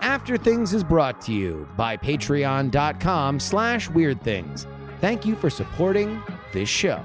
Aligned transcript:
After 0.00 0.36
Things 0.36 0.74
is 0.74 0.82
brought 0.82 1.20
to 1.22 1.32
you 1.32 1.68
by 1.76 1.96
patreon.com 1.96 3.38
slash 3.40 3.88
weird 3.90 4.20
things. 4.22 4.66
Thank 5.00 5.24
you 5.24 5.34
for 5.36 5.50
supporting 5.50 6.22
this 6.52 6.68
show. 6.68 7.04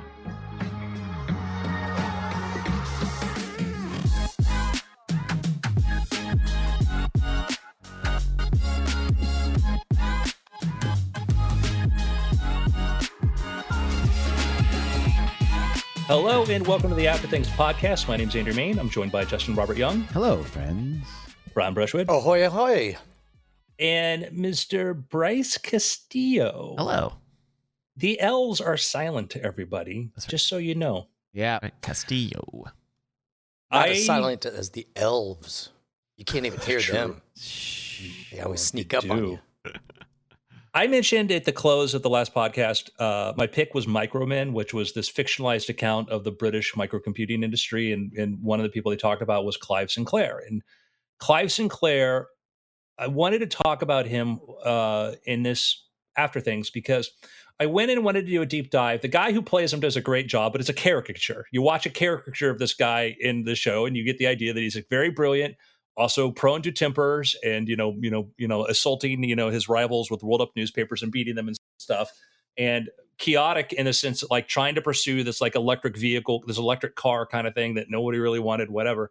Hello 16.09 16.45
and 16.45 16.65
welcome 16.65 16.89
to 16.89 16.95
the 16.95 17.07
After 17.07 17.27
Things 17.27 17.49
podcast. 17.49 18.07
My 18.07 18.15
name 18.15 18.29
is 18.29 18.35
Andrew 18.35 18.53
Mayne. 18.53 18.79
I'm 18.79 18.89
joined 18.89 19.11
by 19.11 19.25
Justin 19.25 19.55
Robert 19.55 19.75
Young, 19.77 20.03
Hello, 20.13 20.41
friends. 20.41 21.05
Brian 21.57 21.73
Brushwood, 21.73 22.07
Ahoy, 22.07 22.45
ahoy. 22.45 22.97
and 23.79 24.25
Mr. 24.25 24.93
Bryce 25.09 25.57
Castillo. 25.57 26.75
Hello. 26.77 27.13
The 27.95 28.21
L's 28.21 28.61
are 28.61 28.77
silent 28.77 29.31
to 29.31 29.43
everybody, 29.43 30.11
That's 30.13 30.27
right. 30.27 30.29
just 30.29 30.45
so 30.45 30.57
you 30.57 30.75
know. 30.75 31.07
Yeah. 31.33 31.57
Castillo. 31.81 32.65
Not 33.71 33.87
I- 33.87 33.89
as 33.89 34.05
silent 34.05 34.45
as 34.45 34.69
the 34.69 34.85
elves. 34.95 35.69
You 36.15 36.25
can't 36.25 36.45
even 36.45 36.59
hear 36.59 36.79
True. 36.79 36.93
them. 36.93 37.21
They 38.31 38.39
always 38.39 38.61
sneak 38.61 38.93
up 38.93 39.09
on 39.09 39.17
you. 39.17 39.39
I 40.75 40.85
mentioned 40.85 41.31
at 41.31 41.45
the 41.45 41.51
close 41.53 41.95
of 41.95 42.03
the 42.03 42.09
last 42.11 42.35
podcast, 42.35 42.91
uh, 42.99 43.33
my 43.35 43.47
pick 43.47 43.73
was 43.73 43.87
Micromen, 43.87 44.51
which 44.53 44.75
was 44.75 44.93
this 44.93 45.11
fictionalized 45.11 45.69
account 45.69 46.09
of 46.11 46.23
the 46.23 46.31
British 46.31 46.75
microcomputing 46.75 47.43
industry. 47.43 47.93
And, 47.93 48.13
and 48.13 48.43
one 48.43 48.59
of 48.59 48.63
the 48.63 48.69
people 48.69 48.91
they 48.91 48.95
talked 48.95 49.23
about 49.23 49.43
was 49.43 49.57
Clive 49.57 49.89
Sinclair. 49.89 50.43
And 50.47 50.61
Clive 51.19 51.51
Sinclair, 51.51 52.27
I 52.97 53.07
wanted 53.07 53.39
to 53.39 53.47
talk 53.47 53.81
about 53.81 54.05
him 54.05 54.39
uh, 54.63 55.13
in 55.25 55.43
this 55.43 55.85
after 56.15 56.39
things 56.39 56.69
because 56.69 57.11
I 57.59 57.65
went 57.65 57.91
in 57.91 57.97
and 57.97 58.05
wanted 58.05 58.25
to 58.25 58.31
do 58.31 58.41
a 58.41 58.45
deep 58.45 58.69
dive. 58.69 59.01
The 59.01 59.07
guy 59.07 59.31
who 59.31 59.41
plays 59.41 59.73
him 59.73 59.79
does 59.79 59.95
a 59.95 60.01
great 60.01 60.27
job, 60.27 60.51
but 60.51 60.61
it's 60.61 60.69
a 60.69 60.73
caricature. 60.73 61.45
You 61.51 61.61
watch 61.61 61.85
a 61.85 61.89
caricature 61.89 62.49
of 62.49 62.59
this 62.59 62.73
guy 62.73 63.15
in 63.19 63.43
the 63.43 63.55
show, 63.55 63.85
and 63.85 63.95
you 63.95 64.03
get 64.03 64.17
the 64.17 64.27
idea 64.27 64.53
that 64.53 64.59
he's 64.59 64.77
very 64.89 65.09
brilliant, 65.09 65.55
also 65.97 66.29
prone 66.29 66.61
to 66.61 66.71
tempers 66.71 67.35
and 67.43 67.67
you 67.67 67.75
know 67.75 67.95
you 67.99 68.09
know 68.09 68.29
you 68.37 68.47
know 68.47 68.65
assaulting 68.67 69.23
you 69.23 69.35
know 69.35 69.49
his 69.49 69.67
rivals 69.67 70.09
with 70.09 70.23
rolled 70.23 70.41
up 70.41 70.51
newspapers 70.55 71.01
and 71.01 71.11
beating 71.11 71.35
them 71.35 71.47
and 71.47 71.57
stuff 71.79 72.11
and 72.57 72.89
chaotic 73.17 73.73
in 73.73 73.87
a 73.87 73.93
sense 73.93 74.23
like 74.29 74.47
trying 74.47 74.75
to 74.75 74.81
pursue 74.81 75.23
this 75.23 75.41
like 75.41 75.55
electric 75.55 75.97
vehicle 75.97 76.43
this 76.45 76.59
electric 76.59 76.95
car 76.95 77.25
kind 77.25 77.47
of 77.47 77.55
thing 77.55 77.73
that 77.73 77.89
nobody 77.89 78.19
really 78.19 78.39
wanted 78.39 78.69
whatever 78.69 79.09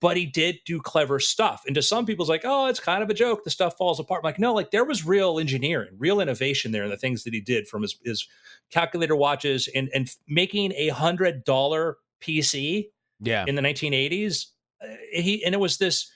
but 0.00 0.16
he 0.16 0.24
did 0.24 0.56
do 0.64 0.80
clever 0.80 1.20
stuff 1.20 1.62
and 1.66 1.74
to 1.74 1.82
some 1.82 2.06
people's 2.06 2.28
like 2.28 2.42
oh 2.44 2.66
it's 2.66 2.80
kind 2.80 3.02
of 3.02 3.10
a 3.10 3.14
joke 3.14 3.44
the 3.44 3.50
stuff 3.50 3.76
falls 3.76 4.00
apart 4.00 4.20
I'm 4.24 4.28
like 4.28 4.38
no 4.38 4.54
like 4.54 4.70
there 4.70 4.84
was 4.84 5.04
real 5.04 5.38
engineering 5.38 5.90
real 5.98 6.20
innovation 6.20 6.72
there 6.72 6.84
in 6.84 6.90
the 6.90 6.96
things 6.96 7.24
that 7.24 7.34
he 7.34 7.40
did 7.40 7.68
from 7.68 7.82
his, 7.82 7.96
his 8.04 8.26
calculator 8.70 9.14
watches 9.14 9.68
and 9.74 9.90
and 9.94 10.08
making 10.26 10.72
a 10.72 10.88
hundred 10.88 11.44
dollar 11.44 11.98
pc 12.22 12.86
Yeah. 13.20 13.44
in 13.46 13.54
the 13.56 13.62
1980s. 13.62 14.46
Uh, 14.82 14.86
he 15.12 15.44
and 15.44 15.54
it 15.54 15.58
was 15.60 15.76
this. 15.76 16.10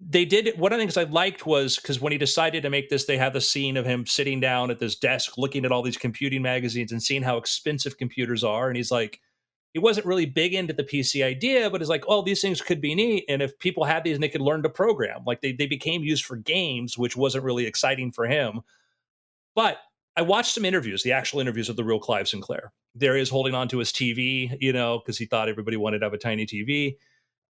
They 0.00 0.24
did 0.24 0.58
one 0.58 0.72
of 0.72 0.78
the 0.78 0.82
things 0.82 0.96
I 0.96 1.04
liked 1.04 1.46
was 1.46 1.76
because 1.76 2.00
when 2.00 2.12
he 2.12 2.18
decided 2.18 2.62
to 2.62 2.70
make 2.70 2.88
this, 2.90 3.04
they 3.06 3.16
had 3.18 3.32
the 3.32 3.40
scene 3.40 3.76
of 3.76 3.86
him 3.86 4.06
sitting 4.06 4.40
down 4.40 4.70
at 4.70 4.78
this 4.78 4.96
desk, 4.96 5.38
looking 5.38 5.64
at 5.64 5.72
all 5.72 5.82
these 5.82 5.96
computing 5.96 6.42
magazines 6.42 6.92
and 6.92 7.02
seeing 7.02 7.22
how 7.22 7.36
expensive 7.38 7.98
computers 7.98 8.42
are, 8.44 8.68
and 8.68 8.76
he's 8.76 8.90
like. 8.90 9.20
He 9.76 9.80
wasn't 9.80 10.06
really 10.06 10.24
big 10.24 10.54
into 10.54 10.72
the 10.72 10.82
PC 10.82 11.22
idea, 11.22 11.68
but 11.68 11.82
it's 11.82 11.90
like, 11.90 12.04
oh, 12.08 12.22
these 12.22 12.40
things 12.40 12.62
could 12.62 12.80
be 12.80 12.94
neat. 12.94 13.26
And 13.28 13.42
if 13.42 13.58
people 13.58 13.84
had 13.84 14.04
these 14.04 14.14
and 14.14 14.22
they 14.22 14.30
could 14.30 14.40
learn 14.40 14.62
to 14.62 14.70
program, 14.70 15.20
like 15.26 15.42
they, 15.42 15.52
they 15.52 15.66
became 15.66 16.02
used 16.02 16.24
for 16.24 16.36
games, 16.36 16.96
which 16.96 17.14
wasn't 17.14 17.44
really 17.44 17.66
exciting 17.66 18.10
for 18.10 18.26
him. 18.26 18.62
But 19.54 19.76
I 20.16 20.22
watched 20.22 20.54
some 20.54 20.64
interviews, 20.64 21.02
the 21.02 21.12
actual 21.12 21.40
interviews 21.40 21.68
of 21.68 21.76
the 21.76 21.84
real 21.84 21.98
Clive 21.98 22.26
Sinclair. 22.26 22.72
There 22.94 23.16
he 23.16 23.20
is 23.20 23.28
holding 23.28 23.54
on 23.54 23.68
to 23.68 23.76
his 23.76 23.92
TV, 23.92 24.56
you 24.62 24.72
know, 24.72 24.98
because 24.98 25.18
he 25.18 25.26
thought 25.26 25.50
everybody 25.50 25.76
wanted 25.76 25.98
to 25.98 26.06
have 26.06 26.14
a 26.14 26.18
tiny 26.18 26.46
TV. 26.46 26.96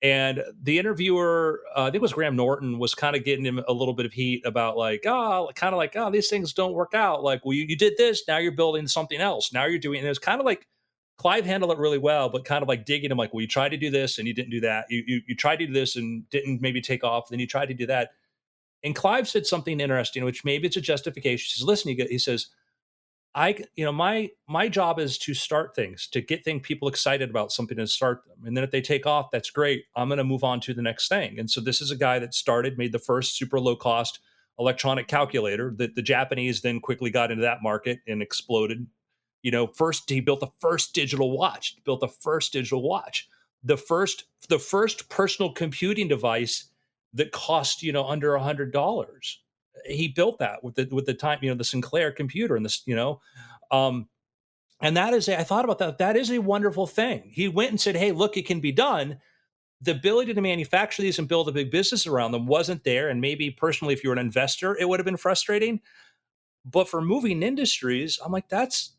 And 0.02 0.42
the 0.60 0.80
interviewer, 0.80 1.60
uh, 1.76 1.82
I 1.82 1.84
think 1.84 1.94
it 1.94 2.02
was 2.02 2.12
Graham 2.12 2.34
Norton, 2.34 2.80
was 2.80 2.92
kind 2.92 3.14
of 3.14 3.24
getting 3.24 3.44
him 3.44 3.62
a 3.68 3.72
little 3.72 3.94
bit 3.94 4.04
of 4.04 4.12
heat 4.12 4.44
about 4.44 4.76
like, 4.76 5.06
oh, 5.06 5.48
kind 5.54 5.72
of 5.72 5.78
like, 5.78 5.94
oh, 5.94 6.10
these 6.10 6.26
things 6.26 6.52
don't 6.52 6.74
work 6.74 6.92
out. 6.92 7.22
Like, 7.22 7.44
well, 7.44 7.54
you, 7.54 7.66
you 7.68 7.76
did 7.76 7.96
this, 7.96 8.24
now 8.26 8.38
you're 8.38 8.50
building 8.50 8.88
something 8.88 9.20
else. 9.20 9.52
Now 9.52 9.66
you're 9.66 9.78
doing, 9.78 9.98
and 9.98 10.06
it 10.06 10.10
was 10.10 10.18
kind 10.18 10.40
of 10.40 10.44
like 10.44 10.66
Clive 11.18 11.46
handled 11.46 11.72
it 11.72 11.78
really 11.78 11.98
well, 11.98 12.28
but 12.28 12.44
kind 12.44 12.62
of 12.62 12.68
like 12.68 12.84
digging 12.84 13.10
him, 13.10 13.16
like, 13.16 13.32
well, 13.32 13.40
you 13.40 13.48
tried 13.48 13.70
to 13.70 13.76
do 13.78 13.90
this 13.90 14.18
and 14.18 14.28
you 14.28 14.34
didn't 14.34 14.50
do 14.50 14.60
that. 14.60 14.86
You 14.90 15.02
you, 15.06 15.20
you 15.26 15.34
tried 15.34 15.56
to 15.60 15.66
do 15.66 15.72
this 15.72 15.96
and 15.96 16.28
didn't 16.30 16.60
maybe 16.60 16.80
take 16.80 17.04
off. 17.04 17.28
Then 17.28 17.38
you 17.38 17.46
tried 17.46 17.66
to 17.66 17.74
do 17.74 17.86
that. 17.86 18.10
And 18.84 18.94
Clive 18.94 19.26
said 19.26 19.46
something 19.46 19.80
interesting, 19.80 20.24
which 20.24 20.44
maybe 20.44 20.66
it's 20.66 20.76
a 20.76 20.80
justification. 20.80 21.44
He 21.44 21.58
says, 21.58 21.66
listen, 21.66 21.96
he 21.96 22.18
says, 22.18 22.48
I, 23.34 23.64
you 23.76 23.84
know, 23.84 23.92
my 23.92 24.30
my 24.46 24.68
job 24.68 24.98
is 24.98 25.18
to 25.18 25.34
start 25.34 25.74
things, 25.74 26.06
to 26.08 26.20
get 26.20 26.44
things 26.44 26.62
people 26.62 26.88
excited 26.88 27.28
about 27.28 27.52
something 27.52 27.78
and 27.78 27.88
start 27.88 28.22
them. 28.26 28.46
And 28.46 28.56
then 28.56 28.64
if 28.64 28.70
they 28.70 28.80
take 28.80 29.06
off, 29.06 29.30
that's 29.30 29.50
great. 29.50 29.84
I'm 29.94 30.08
going 30.08 30.18
to 30.18 30.24
move 30.24 30.44
on 30.44 30.60
to 30.60 30.74
the 30.74 30.82
next 30.82 31.08
thing. 31.08 31.38
And 31.38 31.50
so 31.50 31.60
this 31.60 31.80
is 31.82 31.90
a 31.90 31.96
guy 31.96 32.18
that 32.18 32.32
started, 32.32 32.78
made 32.78 32.92
the 32.92 32.98
first 32.98 33.36
super 33.36 33.60
low 33.60 33.76
cost 33.76 34.20
electronic 34.58 35.06
calculator 35.06 35.74
that 35.76 35.94
the 35.94 36.02
Japanese 36.02 36.62
then 36.62 36.80
quickly 36.80 37.10
got 37.10 37.30
into 37.30 37.42
that 37.42 37.62
market 37.62 37.98
and 38.06 38.22
exploded. 38.22 38.86
You 39.46 39.52
know, 39.52 39.68
first 39.68 40.10
he 40.10 40.18
built 40.18 40.40
the 40.40 40.50
first 40.58 40.92
digital 40.92 41.30
watch, 41.30 41.76
built 41.84 42.00
the 42.00 42.08
first 42.08 42.52
digital 42.52 42.82
watch, 42.82 43.28
the 43.62 43.76
first 43.76 44.24
the 44.48 44.58
first 44.58 45.08
personal 45.08 45.52
computing 45.52 46.08
device 46.08 46.68
that 47.14 47.30
cost 47.30 47.80
you 47.80 47.92
know 47.92 48.04
under 48.08 48.34
a 48.34 48.42
hundred 48.42 48.72
dollars. 48.72 49.40
He 49.84 50.08
built 50.08 50.40
that 50.40 50.64
with 50.64 50.74
the 50.74 50.88
with 50.90 51.06
the 51.06 51.14
time 51.14 51.38
you 51.42 51.48
know 51.48 51.54
the 51.54 51.62
Sinclair 51.62 52.10
computer 52.10 52.56
and 52.56 52.64
this 52.64 52.82
you 52.86 52.96
know 52.96 53.20
um 53.70 54.08
and 54.80 54.96
that 54.96 55.14
is 55.14 55.28
a, 55.28 55.38
I 55.38 55.44
thought 55.44 55.64
about 55.64 55.78
that 55.78 55.98
that 55.98 56.16
is 56.16 56.32
a 56.32 56.40
wonderful 56.40 56.88
thing. 56.88 57.30
He 57.32 57.46
went 57.46 57.70
and 57.70 57.80
said 57.80 57.94
hey 57.94 58.10
look 58.10 58.36
it 58.36 58.46
can 58.46 58.58
be 58.58 58.72
done. 58.72 59.20
The 59.80 59.92
ability 59.92 60.34
to 60.34 60.40
manufacture 60.40 61.02
these 61.02 61.20
and 61.20 61.28
build 61.28 61.48
a 61.48 61.52
big 61.52 61.70
business 61.70 62.04
around 62.08 62.32
them 62.32 62.46
wasn't 62.48 62.82
there 62.82 63.10
and 63.10 63.20
maybe 63.20 63.52
personally 63.52 63.94
if 63.94 64.02
you 64.02 64.10
were 64.10 64.16
an 64.16 64.26
investor 64.26 64.76
it 64.76 64.88
would 64.88 64.98
have 64.98 65.06
been 65.06 65.16
frustrating. 65.16 65.82
But 66.64 66.88
for 66.88 67.00
moving 67.00 67.44
industries 67.44 68.18
I'm 68.24 68.32
like 68.32 68.48
that's 68.48 68.95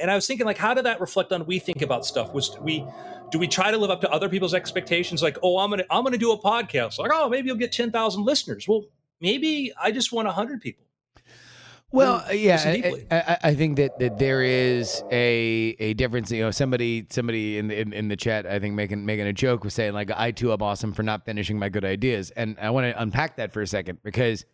and 0.00 0.10
I 0.10 0.14
was 0.14 0.26
thinking 0.26 0.46
like 0.46 0.58
how 0.58 0.74
did 0.74 0.84
that 0.84 1.00
reflect 1.00 1.32
on 1.32 1.46
we 1.46 1.58
think 1.58 1.82
about 1.82 2.04
stuff 2.06 2.32
was 2.34 2.56
we 2.60 2.84
do 3.30 3.38
we 3.38 3.46
try 3.48 3.70
to 3.70 3.76
live 3.78 3.90
up 3.90 4.00
to 4.02 4.10
other 4.10 4.28
people's 4.28 4.54
expectations 4.54 5.22
like 5.22 5.38
oh 5.42 5.58
i'm 5.58 5.70
gonna 5.70 5.84
i'm 5.90 6.02
gonna 6.04 6.18
do 6.18 6.32
a 6.32 6.38
podcast 6.38 6.98
like 6.98 7.10
oh 7.14 7.28
maybe 7.28 7.46
you'll 7.48 7.56
get 7.56 7.70
10000 7.72 8.24
listeners 8.24 8.66
well 8.68 8.84
maybe 9.20 9.72
i 9.80 9.90
just 9.92 10.12
want 10.12 10.26
100 10.26 10.60
people 10.60 10.84
Well, 11.92 12.22
yeah, 12.32 12.62
I, 12.64 12.72
deeply. 12.76 13.06
I, 13.10 13.16
I- 13.20 13.38
I 13.50 13.54
think 13.56 13.76
that, 13.78 13.98
that 13.98 14.16
there 14.18 14.42
is 14.42 15.02
a 15.10 15.74
a 15.80 15.94
difference. 15.94 16.30
You 16.30 16.42
know, 16.42 16.50
somebody 16.52 17.04
somebody 17.10 17.58
in 17.58 17.66
the 17.66 17.80
in, 17.80 17.92
in 17.92 18.06
the 18.06 18.14
chat, 18.16 18.46
I 18.46 18.60
think 18.60 18.76
making 18.76 19.04
making 19.04 19.26
a 19.26 19.32
joke 19.32 19.64
was 19.64 19.74
saying 19.74 19.92
like, 19.92 20.08
"I 20.14 20.30
too 20.30 20.52
am 20.52 20.62
awesome 20.62 20.92
for 20.92 21.02
not 21.02 21.24
finishing 21.24 21.58
my 21.58 21.68
good 21.68 21.84
ideas," 21.84 22.30
and 22.36 22.56
I 22.62 22.70
want 22.70 22.84
to 22.94 23.02
unpack 23.02 23.36
that 23.38 23.52
for 23.52 23.60
a 23.60 23.66
second 23.66 23.98
because 24.04 24.44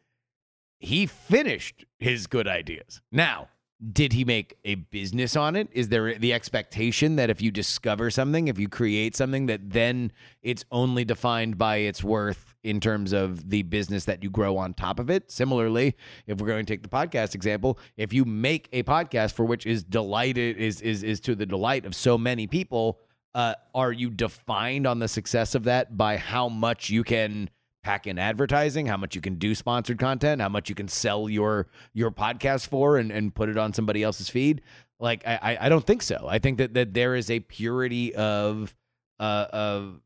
he 0.79 1.05
finished 1.05 1.85
his 1.99 2.27
good 2.27 2.49
ideas. 2.49 3.03
Now, 3.13 3.49
did 3.93 4.15
he 4.15 4.25
make 4.25 4.57
a 4.65 4.77
business 4.77 5.37
on 5.37 5.55
it? 5.55 5.69
Is 5.73 5.89
there 5.89 6.19
the 6.19 6.33
expectation 6.33 7.17
that 7.17 7.29
if 7.29 7.43
you 7.43 7.51
discover 7.51 8.11
something, 8.11 8.49
if 8.49 8.59
you 8.59 8.69
create 8.69 9.15
something, 9.15 9.47
that 9.47 9.71
then 9.71 10.13
it's 10.43 10.65
only 10.71 11.05
defined 11.05 11.59
by 11.59 11.77
its 11.77 12.03
worth 12.03 12.55
in 12.65 12.81
terms 12.81 13.13
of 13.13 13.51
the 13.51 13.63
business 13.63 14.07
that 14.07 14.23
you 14.23 14.31
grow 14.31 14.57
on 14.57 14.73
top 14.73 14.99
of 14.99 15.11
it? 15.11 15.31
Similarly, 15.31 15.95
if 16.27 16.41
we're 16.41 16.47
going 16.47 16.65
to 16.65 16.73
take 16.73 16.83
the 16.83 16.89
podcast 16.89 17.35
example, 17.35 17.79
if 17.99 18.15
you 18.15 18.25
make 18.25 18.69
a 18.73 18.83
podcast 18.83 19.35
for 19.35 19.45
which 19.45 19.67
is 19.67 19.85
delighted 19.85 20.57
is 20.57 20.81
is 20.81 21.03
is 21.03 21.21
to 21.21 21.35
the 21.35 21.47
delight 21.47 21.85
of 21.85 21.95
so 21.95 22.17
many 22.17 22.47
people, 22.47 23.01
uh, 23.35 23.55
are 23.75 23.93
you 23.93 24.09
defined 24.09 24.87
on 24.87 25.01
the 25.01 25.09
success 25.09 25.55
of 25.55 25.65
that 25.65 25.99
by 25.99 26.17
how 26.17 26.49
much 26.49 26.89
you 26.89 27.05
can 27.05 27.51
pack 27.87 28.07
in 28.09 28.19
advertising, 28.19 28.87
how 28.87 28.97
much 28.97 29.15
you 29.15 29.21
can 29.21 29.37
do 29.37 29.55
sponsored 29.55 29.97
content, 29.99 30.43
how 30.43 30.49
much 30.49 30.69
you 30.69 30.75
can 30.75 30.89
sell 30.89 31.29
your 31.29 31.69
your 31.95 32.11
podcast 32.11 32.67
for 32.67 32.99
and, 32.99 33.13
and 33.13 33.33
put 33.33 33.49
it 33.49 33.57
on 33.57 33.73
somebody 33.73 34.03
else's 34.03 34.29
feed. 34.29 34.61
Like 34.99 35.23
I, 35.27 35.39
I- 35.41 35.67
I 35.67 35.69
don't 35.69 35.87
think 35.87 36.03
so. 36.03 36.27
I 36.29 36.39
think 36.41 36.59
that, 36.59 36.75
that 36.75 36.95
there 36.95 37.15
is 37.15 37.31
a 37.31 37.39
purity 37.41 38.13
of 38.15 38.75
uh 39.21 39.47
of 39.53 40.01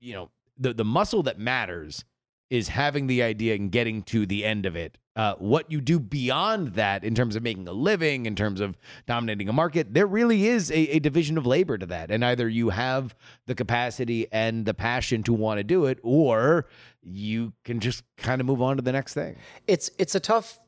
you 0.00 0.14
know 0.14 0.30
the 0.58 0.72
the 0.72 0.84
muscle 0.84 1.22
that 1.24 1.38
matters 1.38 2.04
is 2.50 2.68
having 2.68 3.06
the 3.06 3.22
idea 3.22 3.54
and 3.54 3.72
getting 3.72 4.02
to 4.02 4.26
the 4.26 4.44
end 4.44 4.66
of 4.66 4.76
it. 4.76 4.98
Uh, 5.16 5.34
what 5.38 5.72
you 5.72 5.80
do 5.80 5.98
beyond 5.98 6.74
that, 6.74 7.02
in 7.02 7.14
terms 7.14 7.36
of 7.36 7.42
making 7.42 7.66
a 7.66 7.72
living, 7.72 8.26
in 8.26 8.36
terms 8.36 8.60
of 8.60 8.76
dominating 9.06 9.48
a 9.48 9.52
market, 9.52 9.94
there 9.94 10.06
really 10.06 10.46
is 10.46 10.70
a, 10.70 10.74
a 10.74 10.98
division 10.98 11.38
of 11.38 11.46
labor 11.46 11.78
to 11.78 11.86
that. 11.86 12.10
And 12.10 12.22
either 12.22 12.46
you 12.48 12.68
have 12.68 13.14
the 13.46 13.54
capacity 13.54 14.26
and 14.30 14.66
the 14.66 14.74
passion 14.74 15.22
to 15.22 15.32
want 15.32 15.58
to 15.58 15.64
do 15.64 15.86
it, 15.86 15.98
or 16.02 16.66
you 17.02 17.54
can 17.64 17.80
just 17.80 18.04
kind 18.18 18.42
of 18.42 18.46
move 18.46 18.60
on 18.60 18.76
to 18.76 18.82
the 18.82 18.92
next 18.92 19.14
thing. 19.14 19.36
It's 19.66 19.90
it's 19.98 20.14
a 20.14 20.20
tough 20.20 20.58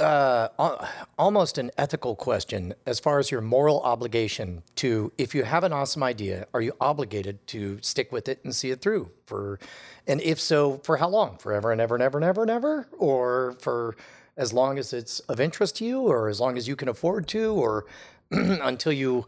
uh, 0.00 0.86
almost 1.18 1.58
an 1.58 1.70
ethical 1.78 2.16
question 2.16 2.74
as 2.86 2.98
far 2.98 3.18
as 3.18 3.30
your 3.30 3.40
moral 3.40 3.80
obligation 3.82 4.62
to, 4.76 5.12
if 5.18 5.34
you 5.34 5.44
have 5.44 5.64
an 5.64 5.72
awesome 5.72 6.02
idea, 6.02 6.46
are 6.54 6.60
you 6.60 6.72
obligated 6.80 7.46
to 7.48 7.78
stick 7.82 8.10
with 8.10 8.28
it 8.28 8.40
and 8.44 8.54
see 8.54 8.70
it 8.70 8.80
through 8.80 9.10
for, 9.26 9.58
and 10.06 10.20
if 10.22 10.40
so, 10.40 10.78
for 10.84 10.96
how 10.96 11.08
long? 11.08 11.36
Forever 11.38 11.72
and 11.72 11.80
ever 11.80 11.94
and 11.94 12.02
ever 12.02 12.18
and 12.18 12.24
ever 12.24 12.42
and 12.42 12.50
ever, 12.50 12.88
or 12.98 13.56
for 13.60 13.96
as 14.36 14.52
long 14.52 14.78
as 14.78 14.92
it's 14.92 15.20
of 15.20 15.38
interest 15.38 15.76
to 15.76 15.84
you, 15.84 16.00
or 16.00 16.28
as 16.28 16.40
long 16.40 16.56
as 16.56 16.66
you 16.66 16.76
can 16.76 16.88
afford 16.88 17.28
to, 17.28 17.52
or 17.52 17.84
until 18.30 18.92
you 18.92 19.26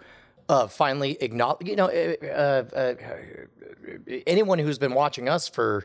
uh, 0.48 0.66
finally 0.66 1.18
acknowledge. 1.20 1.68
You 1.68 1.76
know, 1.76 1.88
uh, 1.88 2.64
uh, 2.74 2.94
anyone 4.26 4.58
who's 4.58 4.78
been 4.78 4.94
watching 4.94 5.28
us 5.28 5.48
for 5.48 5.84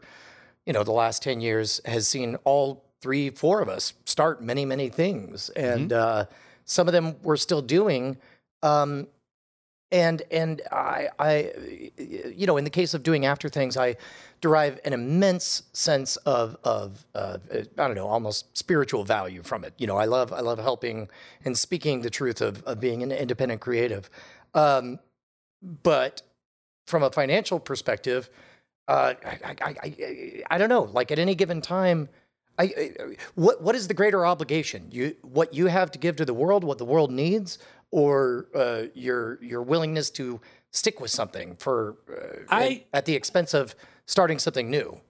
you 0.65 0.73
know 0.73 0.83
the 0.83 0.91
last 0.91 1.23
10 1.23 1.41
years 1.41 1.81
has 1.85 2.07
seen 2.07 2.35
all 2.43 2.86
three 3.01 3.29
four 3.29 3.61
of 3.61 3.69
us 3.69 3.93
start 4.05 4.41
many 4.41 4.65
many 4.65 4.89
things. 4.89 5.49
And 5.51 5.93
uh, 5.93 6.25
some 6.65 6.87
of 6.87 6.93
them 6.93 7.15
we're 7.23 7.37
still 7.37 7.61
doing 7.61 8.17
um, 8.63 9.07
and 9.91 10.21
and 10.31 10.61
I, 10.71 11.09
I 11.17 11.51
you 11.97 12.45
know 12.45 12.57
in 12.57 12.63
the 12.63 12.69
case 12.69 12.93
of 12.93 13.03
doing 13.03 13.25
after 13.25 13.47
things 13.47 13.77
i 13.77 13.95
derive 14.41 14.79
an 14.83 14.93
immense 14.93 15.63
sense 15.73 16.17
of 16.17 16.57
of 16.63 17.05
uh, 17.15 17.37
i 17.53 17.87
don't 17.87 17.95
know 17.95 18.07
almost 18.07 18.57
spiritual 18.57 19.03
value 19.03 19.41
from 19.43 19.63
it. 19.63 19.73
You 19.77 19.87
know 19.87 19.97
i 19.97 20.05
love 20.05 20.33
i 20.33 20.41
love 20.41 20.59
helping 20.59 21.09
and 21.45 21.57
speaking 21.57 22.01
the 22.01 22.09
truth 22.09 22.41
of, 22.41 22.63
of 22.63 22.79
being 22.79 23.01
an 23.03 23.11
independent 23.11 23.61
creative. 23.61 24.09
Um, 24.53 24.99
but 25.61 26.21
from 26.85 27.03
a 27.03 27.09
financial 27.09 27.59
perspective 27.59 28.29
uh, 28.87 29.13
I, 29.25 29.55
I, 29.61 29.75
I, 29.83 30.43
I 30.49 30.57
don't 30.57 30.69
know. 30.69 30.83
Like 30.83 31.11
at 31.11 31.19
any 31.19 31.35
given 31.35 31.59
time, 31.59 32.07
I, 32.59 32.63
I, 32.63 33.15
what 33.35 33.61
what 33.61 33.75
is 33.75 33.87
the 33.87 33.93
greater 33.93 34.25
obligation? 34.25 34.87
You 34.91 35.15
what 35.21 35.53
you 35.53 35.67
have 35.67 35.91
to 35.91 35.99
give 35.99 36.15
to 36.17 36.25
the 36.25 36.33
world, 36.33 36.63
what 36.63 36.77
the 36.77 36.85
world 36.85 37.11
needs, 37.11 37.59
or 37.91 38.47
uh, 38.55 38.83
your 38.95 39.41
your 39.43 39.61
willingness 39.61 40.09
to 40.11 40.41
stick 40.71 40.99
with 40.99 41.11
something 41.11 41.55
for 41.57 41.97
uh, 42.11 42.43
I- 42.49 42.85
at 42.93 43.05
the 43.05 43.13
expense 43.15 43.53
of 43.53 43.75
starting 44.05 44.39
something 44.39 44.69
new. 44.69 45.01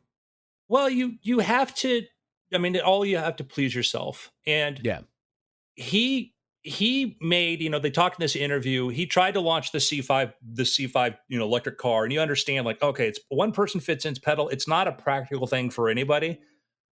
Well, 0.68 0.90
you 0.90 1.16
you 1.22 1.40
have 1.40 1.74
to. 1.76 2.04
I 2.54 2.58
mean, 2.58 2.78
all 2.80 3.06
you 3.06 3.18
have 3.18 3.36
to 3.38 3.44
please 3.44 3.74
yourself, 3.76 4.32
and 4.46 4.80
Yeah. 4.84 5.02
he 5.76 6.34
he 6.64 7.18
made 7.22 7.62
you 7.62 7.70
know 7.70 7.80
they 7.80 7.90
talked 7.92 8.20
in 8.20 8.24
this 8.24 8.36
interview 8.36 8.90
he 8.90 9.06
tried 9.06 9.34
to 9.34 9.40
launch 9.40 9.72
the 9.72 9.78
c5 9.78 10.34
the 10.54 10.64
c5 10.64 11.16
you 11.30 11.40
know 11.40 11.46
electric 11.46 11.78
car 11.78 12.04
and 12.04 12.12
you 12.12 12.20
understand 12.20 12.66
like 12.66 12.82
okay 12.82 13.08
it's 13.08 13.20
one 13.30 13.54
person 13.54 13.80
fits 13.80 14.04
into 14.06 14.20
pedal 14.20 14.50
it's 14.50 14.68
not 14.68 14.86
a 14.86 14.92
practical 14.92 15.48
thing 15.48 15.70
for 15.70 15.88
anybody 15.88 16.38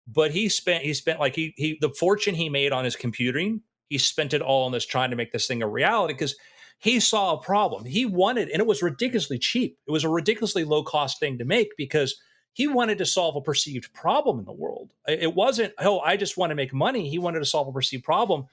but 0.08 0.32
he 0.32 0.50
spent 0.50 0.84
he 0.84 0.94
spent 0.94 1.20
like 1.20 1.36
he 1.36 1.54
he 1.58 1.78
the 1.82 1.90
fortune 1.90 2.36
he 2.36 2.50
made 2.50 2.72
on 2.72 2.84
his 2.84 2.96
computing 2.96 3.62
he 3.90 3.98
spent 3.98 4.34
it 4.34 4.42
all 4.42 4.66
on 4.66 4.72
this 4.72 4.86
trying 4.86 5.12
to 5.12 5.16
make 5.16 5.32
this 5.32 5.48
thing 5.48 5.62
a 5.62 5.68
reality 5.68 6.14
because 6.14 6.36
he 6.80 7.00
saw 7.00 7.34
a 7.34 7.42
problem. 7.42 7.86
He 7.86 8.06
wanted 8.06 8.50
and 8.50 8.60
it 8.60 8.68
was 8.68 8.84
ridiculously 8.84 9.40
cheap. 9.40 9.78
It 9.88 9.92
was 9.92 10.04
a 10.04 10.10
ridiculously 10.10 10.64
low 10.66 10.84
cost 10.84 11.20
thing 11.20 11.38
to 11.38 11.46
make 11.46 11.78
because 11.78 12.20
he 12.52 12.68
wanted 12.68 12.98
to 12.98 13.06
solve 13.06 13.36
a 13.36 13.42
perceived 13.42 13.94
problem 13.94 14.40
in 14.40 14.46
the 14.46 14.52
world. 14.52 14.92
It 15.08 15.34
wasn't 15.34 15.74
oh 15.80 16.00
i 16.00 16.18
just 16.18 16.38
want 16.38 16.50
to 16.52 16.56
make 16.56 16.74
money. 16.74 17.08
He 17.10 17.20
wanted 17.20 17.40
to 17.40 17.46
solve 17.46 17.68
a 17.68 17.72
perceived 17.72 18.04
problem. 18.04 18.48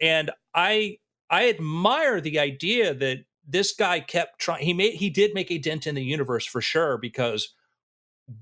And 0.00 0.30
i 0.54 0.98
i 1.30 1.48
admire 1.48 2.20
the 2.20 2.38
idea 2.38 2.94
that 2.94 3.24
this 3.48 3.72
guy 3.72 3.98
kept 3.98 4.38
trying 4.38 4.64
he 4.64 4.72
made 4.72 4.94
he 4.94 5.10
did 5.10 5.34
make 5.34 5.50
a 5.50 5.58
dent 5.58 5.86
in 5.86 5.94
the 5.94 6.04
universe 6.04 6.46
for 6.46 6.60
sure 6.60 6.98
because 6.98 7.54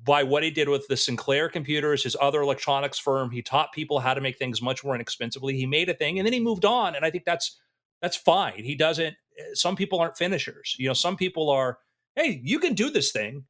by 0.05 0.23
what 0.23 0.43
he 0.43 0.51
did 0.51 0.69
with 0.69 0.87
the 0.89 0.97
sinclair 0.97 1.49
computers 1.49 2.05
his 2.05 2.17
other 2.21 2.43
electronics 2.43 2.99
firm 2.99 3.31
he 3.31 3.43
taught 3.43 3.73
people 3.73 3.99
how 4.01 4.13
to 4.15 4.21
make 4.21 4.37
things 4.39 4.61
much 4.61 4.85
more 4.85 4.95
inexpensively. 4.95 5.57
He 5.57 5.67
made 5.67 5.89
a 5.89 5.95
thing 5.95 6.19
and 6.19 6.27
then 6.27 6.33
he 6.33 6.41
moved 6.41 6.65
on 6.65 6.95
and 6.95 7.05
i 7.05 7.11
think 7.11 7.25
that's 7.25 7.59
that's 8.03 8.17
fine. 8.17 8.65
He 8.65 8.75
doesn't 8.75 9.15
eh, 9.39 9.43
some 9.55 9.77
people 9.77 9.99
aren't 10.01 10.17
finishers. 10.17 10.75
You 10.79 10.89
know 10.89 10.95
some 10.95 11.17
people 11.17 11.51
are 11.51 11.79
hey 12.17 12.41
you 12.45 12.59
can 12.59 12.75
do 12.75 12.91
this 12.91 13.11
thing. 13.13 13.45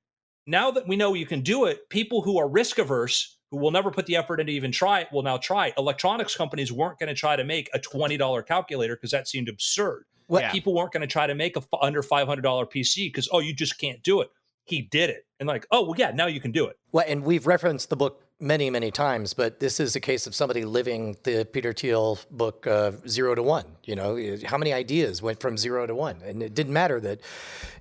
Now 0.47 0.71
that 0.73 0.89
we 0.89 0.97
know 0.97 1.15
you 1.15 1.27
can 1.27 1.41
do 1.43 1.67
it 1.67 1.89
people 1.91 2.23
who 2.23 2.39
are 2.39 2.49
risk 2.49 2.79
averse 2.79 3.37
who 3.51 3.59
will 3.59 3.71
never 3.73 3.91
put 3.91 4.07
the 4.07 4.17
effort 4.17 4.39
in 4.41 4.47
to 4.47 4.53
even 4.53 4.71
try 4.73 5.01
it 5.01 5.09
will 5.13 5.23
now 5.23 5.37
try 5.37 5.67
it. 5.69 5.75
Electronics 5.77 6.37
companies 6.37 6.73
weren't 6.73 6.99
going 7.01 7.09
to 7.09 7.15
try 7.15 7.35
to 7.37 7.43
make 7.45 7.69
a 7.75 7.81
$20 7.81 8.47
calculator 8.47 8.95
because 8.95 9.11
that 9.11 9.27
seemed 9.29 9.49
absurd. 9.49 10.05
What- 10.29 10.43
Yeah. 10.43 10.53
people 10.53 10.73
weren't 10.75 10.93
going 10.93 11.01
to 11.01 11.09
try 11.09 11.27
to 11.27 11.35
make 11.35 11.57
a 11.57 11.61
f- 11.61 11.69
under 11.83 12.03
$500 12.03 12.71
pc 12.71 13.09
because 13.09 13.29
oh 13.33 13.41
you 13.41 13.53
just 13.53 13.79
can't 13.79 14.01
do 14.05 14.21
it 14.21 14.31
he 14.71 14.83
did 14.83 15.11
it 15.11 15.25
and 15.39 15.47
like 15.49 15.67
oh 15.71 15.83
well 15.83 15.95
yeah 15.97 16.11
now 16.11 16.27
you 16.27 16.41
can 16.41 16.53
do 16.53 16.67
it 16.67 16.77
Well, 16.93 17.05
and 17.07 17.25
we've 17.25 17.47
referenced 17.47 17.91
the 17.91 17.97
book 17.97 18.25
many, 18.41 18.71
many 18.71 18.91
times, 18.91 19.35
but 19.35 19.61
this 19.61 19.79
is 19.79 19.95
a 19.95 20.01
case 20.01 20.27
of 20.27 20.35
somebody 20.35 20.65
living 20.65 21.17
the 21.25 21.47
Peter 21.53 21.73
Thiel 21.73 22.19
book, 22.31 22.67
uh, 22.67 22.93
Zero 23.07 23.35
to 23.35 23.43
One. 23.43 23.67
You 23.85 23.95
know, 23.95 24.39
how 24.47 24.57
many 24.57 24.73
ideas 24.73 25.21
went 25.23 25.41
from 25.41 25.59
zero 25.59 25.87
to 25.87 25.95
one? 25.95 26.21
And 26.25 26.43
it 26.43 26.55
didn't 26.55 26.73
matter 26.73 27.01
that 27.01 27.21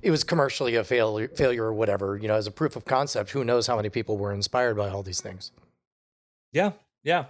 it 0.02 0.12
was 0.12 0.24
commercially 0.24 0.76
a 0.76 0.84
failure, 0.84 1.30
failure 1.30 1.64
or 1.64 1.74
whatever. 1.74 2.18
You 2.18 2.28
know, 2.28 2.36
as 2.36 2.46
a 2.46 2.52
proof 2.52 2.76
of 2.76 2.86
concept, 2.86 3.32
who 3.32 3.44
knows 3.44 3.68
how 3.68 3.78
many 3.78 3.90
people 3.90 4.18
were 4.18 4.34
inspired 4.34 4.76
by 4.76 4.90
all 4.90 5.02
these 5.02 5.22
things? 5.22 5.52
Yeah, 6.52 6.72
yeah. 7.04 7.26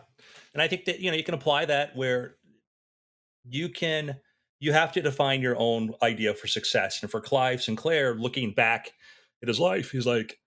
And 0.53 0.61
I 0.61 0.67
think 0.67 0.85
that 0.85 1.00
you 1.00 1.11
know 1.11 1.17
you 1.17 1.23
can 1.23 1.35
apply 1.35 1.65
that 1.65 1.95
where 1.95 2.35
you 3.47 3.69
can 3.69 4.17
you 4.59 4.73
have 4.73 4.91
to 4.94 5.01
define 5.01 5.41
your 5.41 5.56
own 5.57 5.94
idea 6.01 6.33
for 6.33 6.47
success. 6.47 7.01
And 7.01 7.09
for 7.09 7.21
Clive 7.21 7.61
Sinclair, 7.61 8.15
looking 8.15 8.51
back 8.51 8.91
at 9.41 9.47
his 9.47 9.59
life, 9.59 9.91
he's 9.91 10.06
like, 10.06 10.38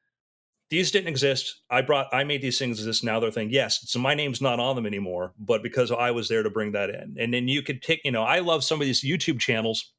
these 0.71 0.91
didn't 0.91 1.09
exist. 1.09 1.61
I 1.69 1.83
brought 1.83 2.09
I 2.15 2.25
made 2.25 2.41
these 2.41 2.59
things 2.59 2.79
exist. 2.79 3.05
Now 3.05 3.21
they're 3.21 3.31
thinking, 3.31 3.53
yes, 3.53 3.81
so 3.91 3.99
my 3.99 4.15
name's 4.15 4.41
not 4.41 4.59
on 4.59 4.75
them 4.75 4.87
anymore, 4.87 5.35
but 5.39 5.63
because 5.63 5.91
I 5.91 6.13
was 6.13 6.29
there 6.29 6.43
to 6.43 6.49
bring 6.49 6.73
that 6.73 6.89
in. 6.89 7.17
And 7.19 7.33
then 7.33 7.47
you 7.47 7.63
could 7.63 7.83
take, 7.83 8.01
you 8.05 8.11
know, 8.11 8.23
I 8.23 8.39
love 8.39 8.65
some 8.65 8.81
of 8.81 8.87
these 8.87 9.03
YouTube 9.05 9.39
channels 9.39 9.93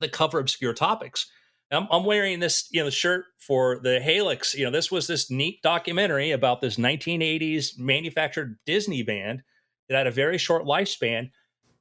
that 0.00 0.12
cover 0.12 0.38
obscure 0.38 0.74
topics. 0.74 1.30
I'm, 1.72 1.88
I'm 1.90 2.04
wearing 2.04 2.40
this, 2.40 2.68
you 2.70 2.84
know, 2.84 2.90
shirt 2.90 3.24
for 3.38 3.80
the 3.82 3.98
Halyx. 4.04 4.54
You 4.54 4.66
know, 4.66 4.70
this 4.70 4.90
was 4.90 5.06
this 5.06 5.30
neat 5.30 5.62
documentary 5.62 6.30
about 6.30 6.60
this 6.60 6.76
1980s 6.76 7.78
manufactured 7.78 8.58
Disney 8.66 9.02
band 9.02 9.42
that 9.88 9.96
had 9.96 10.06
a 10.06 10.12
very 10.12 10.36
short 10.38 10.64
lifespan, 10.64 11.30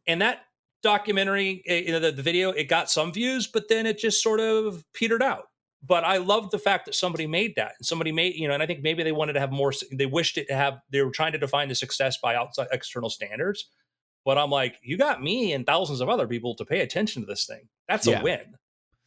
and 0.07 0.21
that 0.21 0.39
documentary, 0.81 1.63
eh, 1.67 1.83
you 1.85 1.91
know, 1.91 1.99
the, 1.99 2.11
the 2.11 2.21
video, 2.21 2.51
it 2.51 2.69
got 2.69 2.89
some 2.89 3.11
views, 3.11 3.47
but 3.47 3.67
then 3.67 3.85
it 3.85 3.97
just 3.97 4.23
sort 4.23 4.39
of 4.39 4.83
petered 4.93 5.23
out. 5.23 5.45
But 5.83 6.03
I 6.03 6.17
love 6.17 6.49
the 6.51 6.57
fact 6.59 6.85
that 6.85 6.95
somebody 6.95 7.27
made 7.27 7.53
that, 7.57 7.73
and 7.77 7.85
somebody 7.85 8.11
made, 8.11 8.35
you 8.35 8.47
know, 8.47 8.53
and 8.55 8.63
I 8.63 8.65
think 8.65 8.81
maybe 8.81 9.03
they 9.03 9.11
wanted 9.11 9.33
to 9.33 9.39
have 9.39 9.51
more. 9.51 9.71
They 9.91 10.05
wished 10.07 10.37
it 10.37 10.47
to 10.47 10.55
have. 10.55 10.79
They 10.89 11.01
were 11.01 11.11
trying 11.11 11.31
to 11.33 11.37
define 11.37 11.69
the 11.69 11.75
success 11.75 12.17
by 12.17 12.35
outside 12.35 12.67
external 12.71 13.09
standards. 13.09 13.69
But 14.23 14.39
I'm 14.39 14.49
like, 14.49 14.79
you 14.81 14.97
got 14.97 15.21
me 15.21 15.53
and 15.53 15.65
thousands 15.67 16.01
of 16.01 16.09
other 16.09 16.27
people 16.27 16.55
to 16.55 16.65
pay 16.65 16.79
attention 16.81 17.21
to 17.21 17.27
this 17.27 17.45
thing. 17.45 17.67
That's 17.87 18.07
Yeah. 18.07 18.21
a 18.21 18.23
win 18.23 18.55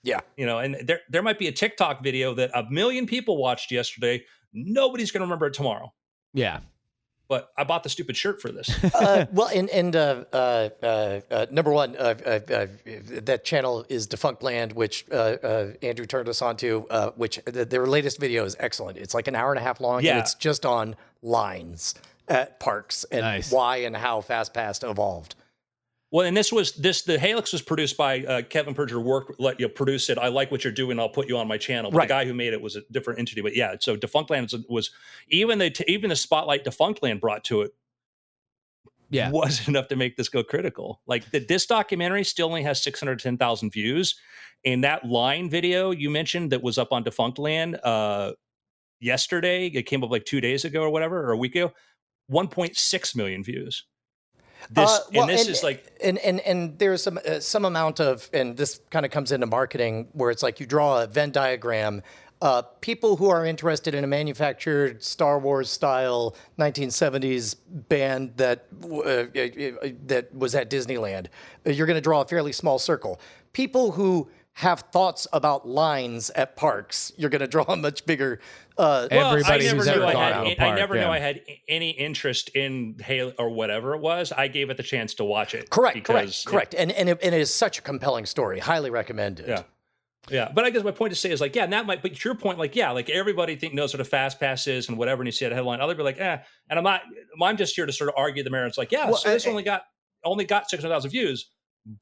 Yeah. 0.05 0.21
you 0.37 0.47
know 0.47 0.61
and 0.61 0.77
there 0.87 1.01
there 1.11 1.23
might 1.23 1.41
be 1.41 1.49
a 1.49 1.53
tiktok 1.53 2.01
video 2.05 2.33
that 2.35 2.53
a 2.55 2.65
million 2.71 3.05
people 3.05 3.37
watched 3.37 3.73
yesterday 3.73 4.25
nobody's 4.53 5.11
going 5.11 5.21
to 5.23 5.25
remember 5.27 5.47
it 5.47 5.55
tomorrow 5.55 5.93
Yeah. 6.35 6.61
But 7.29 7.53
i 7.59 7.65
bought 7.65 7.83
the 7.83 7.91
stupid 7.91 8.17
shirt 8.17 8.41
for 8.41 8.51
this 8.51 8.71
uh, 8.95 9.27
well, 9.33 9.49
and 9.55 9.69
and 9.69 9.95
uh, 9.95 10.25
uh, 10.33 10.69
uh, 10.83 11.21
uh, 11.31 11.47
number 11.51 11.71
one, 11.73 11.95
uh, 11.97 12.15
uh, 12.25 12.53
uh, 12.53 12.67
that 13.23 13.45
channel 13.45 13.85
is 13.91 14.07
Defunctland, 14.09 14.73
which 14.73 15.05
uh, 15.13 15.15
uh, 15.15 15.73
Andrew 15.83 16.07
turned 16.07 16.29
us 16.29 16.41
on 16.41 16.57
to. 16.59 16.87
Uh, 16.89 17.11
which 17.17 17.39
the, 17.45 17.65
their 17.67 17.87
latest 17.87 18.19
video 18.19 18.45
is 18.47 18.57
excellent. 18.59 18.97
It's 18.97 19.13
like 19.13 19.29
an 19.29 19.35
hour 19.37 19.51
and 19.53 19.59
a 19.59 19.63
half 19.63 19.79
long, 19.81 20.03
Yeah. 20.03 20.13
and 20.13 20.21
it's 20.21 20.35
just 20.35 20.65
on 20.65 20.97
lines 21.23 21.95
at 22.29 22.59
parks 22.61 23.05
and 23.11 23.21
Nice. 23.21 23.53
why 23.53 23.79
and 23.79 23.95
how 23.97 24.21
FastPass 24.23 24.89
evolved. 24.89 25.35
Well 26.11 26.27
and 26.27 26.37
this 26.37 26.51
was 26.53 26.73
this 26.73 27.03
the 27.03 27.17
halyx 27.19 27.53
was 27.53 27.61
produced 27.63 27.97
by 27.97 28.21
uh, 28.21 28.43
kevin 28.43 28.73
perjurer 28.75 29.01
work 29.01 29.35
let 29.39 29.61
you 29.61 29.69
produce 29.69 30.09
it 30.09 30.17
i 30.19 30.29
like 30.29 30.51
what 30.51 30.65
you're 30.65 30.73
doing 30.73 30.99
i'll 30.99 31.09
put 31.09 31.29
you 31.29 31.37
on 31.37 31.47
my 31.47 31.59
channel 31.59 31.91
but 31.91 31.99
Right. 31.99 32.09
the 32.09 32.15
guy 32.15 32.25
who 32.25 32.33
made 32.33 32.55
it 32.55 32.61
was 32.63 32.77
a 32.77 32.83
different 32.91 33.19
entity 33.19 33.43
but 33.43 33.55
yeah 33.55 33.75
so 33.79 33.95
defunctland 33.97 34.53
was, 34.53 34.65
was 34.69 34.91
even 35.29 35.59
the 35.59 35.85
even 35.91 36.09
the 36.11 36.17
spotlight 36.17 36.65
defunctland 36.65 37.21
brought 37.21 37.45
to 37.45 37.61
it 37.61 37.73
Yeah. 39.11 39.31
was 39.31 39.69
enough 39.69 39.89
to 39.89 39.97
make 39.97 40.17
this 40.17 40.29
go 40.29 40.43
critical. 40.43 41.01
Like 41.07 41.31
the, 41.31 41.41
this 41.41 41.67
documentary 41.67 42.25
still 42.25 42.49
only 42.49 42.63
has 42.63 42.83
610,000 42.83 43.71
views. 43.73 44.17
And 44.65 44.85
that 44.85 45.05
line 45.07 45.49
video 45.51 45.91
you 45.93 46.11
mentioned 46.11 46.53
that 46.53 46.63
was 46.63 46.77
up 46.79 46.93
on 46.93 47.05
Defunctland 47.05 47.79
uh, 47.85 48.33
yesterday, 49.01 49.67
it 49.69 49.85
came 49.85 50.03
up 50.05 50.11
like 50.11 50.25
two 50.25 50.41
days 50.41 50.65
ago 50.65 50.83
or 50.83 50.91
whatever, 50.91 51.23
or 51.25 51.33
a 51.33 51.37
week 51.39 51.55
ago, 51.55 51.73
1.6 52.31 53.17
million 53.17 53.43
views. 53.45 53.85
This 54.71 54.91
Uh, 54.91 54.99
well, 55.13 55.23
and 55.23 55.31
this 55.31 55.43
and- 55.43 55.51
is 55.51 55.63
like 55.63 55.85
and 56.03 56.19
and 56.19 56.41
and 56.41 56.79
there's 56.79 57.03
some 57.03 57.19
uh, 57.27 57.41
some 57.41 57.65
amount 57.65 58.01
of 58.01 58.29
and 58.33 58.57
this 58.57 58.81
kind 58.91 59.07
of 59.07 59.13
comes 59.13 59.33
into 59.33 59.47
marketing 59.47 60.09
where 60.13 60.31
it's 60.31 60.43
like 60.43 60.61
you 60.61 60.67
draw 60.67 61.03
a 61.03 61.07
Venn 61.07 61.31
diagram. 61.31 62.03
Uh, 62.41 62.63
people 62.81 63.17
who 63.17 63.29
are 63.29 63.45
interested 63.45 63.95
in 63.95 64.05
a 64.05 64.07
manufactured 64.07 65.03
Star 65.03 65.41
Wars 65.41 65.69
style 65.69 66.37
1970s 66.59 67.57
band 67.89 68.33
that 68.37 68.67
uh, 68.85 69.25
that 70.07 70.29
was 70.33 70.55
at 70.55 70.71
Disneyland, 70.71 71.27
uh, 71.67 71.71
you're 71.71 71.87
going 71.87 71.97
to 71.97 72.01
draw 72.01 72.21
a 72.21 72.25
fairly 72.25 72.53
small 72.53 72.79
circle. 72.79 73.21
People 73.53 73.93
who 73.93 74.29
have 74.55 74.81
thoughts 74.93 75.27
about 75.33 75.69
lines 75.69 76.31
at 76.31 76.57
parks, 76.57 77.13
you're 77.17 77.31
going 77.31 77.41
to 77.41 77.47
draw 77.49 77.65
a 77.69 77.77
much 77.77 78.05
bigger. 78.07 78.41
Uh, 78.79 79.09
Well, 79.11 79.31
Everybody 79.33 79.65
I 79.65 79.67
never 79.67 79.77
who's 79.77 79.87
knew 79.87 79.93
ever 79.95 80.05
I 80.07 80.13
gone 80.13 80.33
had. 80.33 80.41
to 80.45 80.47
a 80.47 80.53
I 80.53 80.55
park, 80.55 80.77
never 80.79 80.95
knew 80.95 81.01
yeah. 81.01 81.11
I 81.11 81.19
had 81.19 81.41
any 81.69 81.91
interest 81.91 82.51
in 82.51 82.97
Halo 83.01 83.33
or 83.39 83.51
whatever 83.51 83.95
it 83.95 84.01
was. 84.01 84.31
I 84.33 84.49
gave 84.49 84.71
it 84.71 84.77
the 84.77 84.83
chance 84.83 85.15
to 85.15 85.25
watch 85.25 85.55
it. 85.55 85.69
correct, 85.71 85.95
because 85.95 86.45
correct, 86.45 86.47
correct. 86.47 86.75
And 86.77 86.93
and 86.93 87.09
it, 87.09 87.19
and 87.23 87.35
it 87.35 87.41
is 87.41 87.53
such 87.53 87.79
a 87.79 87.83
compelling 87.83 88.25
story. 88.27 88.59
Highly 88.61 88.91
recommended. 88.91 89.49
Yeah. 89.49 89.63
Yeah, 90.31 90.51
but 90.55 90.65
I 90.65 90.71
guess 90.71 90.85
my 90.85 90.91
point 90.91 91.13
to 91.15 91.19
say 91.19 91.31
is 91.31 91.41
like, 91.41 91.57
yeah, 91.57 91.65
and 91.65 91.73
that 91.73 91.87
might. 91.87 92.03
But 92.03 92.23
your 92.23 92.35
point, 92.35 92.59
like, 92.59 92.77
yeah, 92.77 92.91
like 92.91 93.09
everybody 93.09 93.57
think 93.57 93.73
knows 93.73 93.95
what 93.95 94.01
a 94.01 94.05
fast 94.05 94.39
pass 94.39 94.67
is 94.67 94.89
and 94.91 94.99
whatever, 94.99 95.23
and 95.23 95.27
you 95.27 95.33
see 95.33 95.47
that 95.47 95.55
headline, 95.55 95.81
other 95.81 95.95
people 95.95 96.05
like, 96.05 96.21
eh. 96.21 96.39
And 96.69 96.79
I'm 96.79 96.85
not. 96.85 97.01
I'm 97.43 97.57
just 97.57 97.75
here 97.75 97.87
to 97.87 97.93
sort 97.93 98.09
of 98.11 98.15
argue 98.19 98.43
the 98.45 98.51
merits. 98.51 98.77
Like, 98.77 98.93
yeah, 98.93 99.07
Well, 99.07 99.17
so 99.17 99.31
this 99.31 99.47
I- 99.47 99.51
only 99.51 99.63
got 99.63 99.83
only 100.25 100.45
got 100.45 100.69
six 100.69 100.83
hundred 100.83 100.95
thousand 100.97 101.13
views, 101.13 101.49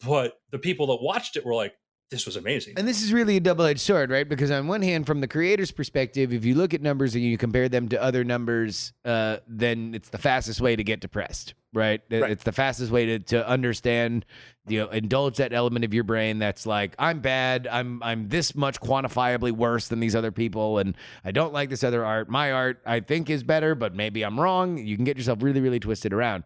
but 0.05 0.33
the 0.51 0.59
people 0.59 0.89
that 0.89 0.99
watched 1.03 1.37
it 1.37 1.45
were 1.47 1.55
like, 1.55 1.75
this 2.09 2.25
was 2.25 2.37
amazing. 2.37 2.75
And 2.77 2.87
this 2.87 3.03
is 3.03 3.13
really 3.13 3.37
a 3.37 3.41
double-edged 3.41 3.81
sword, 3.81 4.11
right? 4.11 4.29
Because 4.29 4.53
on 4.53 4.69
one 4.69 4.81
hand, 4.81 5.07
from 5.07 5.21
the 5.21 5.27
creator's 5.27 5.73
perspective, 5.73 6.33
if 6.33 6.45
you 6.45 6.55
look 6.55 6.73
at 6.73 6.81
numbers 6.81 7.17
and 7.17 7.25
you 7.25 7.37
compare 7.37 7.69
them 7.69 7.89
to 7.89 8.01
other 8.01 8.23
numbers, 8.23 8.93
uh, 9.05 9.39
then 9.49 9.93
it's 9.93 10.11
the 10.11 10.19
fastest 10.19 10.61
way 10.61 10.77
to 10.77 10.85
get 10.85 11.01
depressed, 11.01 11.55
right? 11.73 12.01
Right. 12.09 12.31
It's 12.31 12.45
the 12.45 12.53
fastest 12.53 12.93
way 12.93 13.07
to, 13.07 13.19
to 13.19 13.49
understand, 13.49 14.25
you 14.69 14.79
know, 14.79 14.89
indulge 14.91 15.39
that 15.39 15.53
element 15.53 15.85
of 15.85 15.93
your 15.93 16.05
brain 16.05 16.39
that's 16.39 16.65
like, 16.65 16.95
I'm 16.97 17.19
bad, 17.19 17.67
I'm 17.67 18.01
I'm 18.05 18.29
this 18.29 18.55
much 18.55 18.81
quantifiably 18.81 19.51
worse 19.51 19.89
than 19.89 19.99
these 19.99 20.15
other 20.15 20.31
people, 20.31 20.79
and 20.79 20.97
I 21.25 21.33
don't 21.33 21.53
like 21.53 21.71
this 21.71 21.83
other 21.83 22.05
art. 22.05 22.29
My 22.29 22.53
art, 22.53 22.81
I 22.87 23.01
think, 23.01 23.29
is 23.31 23.43
better, 23.43 23.75
but 23.75 23.97
maybe 23.97 24.23
I'm 24.23 24.39
wrong. 24.39 24.79
You 24.79 24.95
can 24.95 25.05
get 25.05 25.17
yourself 25.17 25.43
really, 25.43 25.61
really 25.61 25.81
twisted 25.81 26.13
around. 26.13 26.45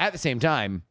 At 0.00 0.10
the 0.12 0.18
same 0.18 0.40
time, 0.40 0.82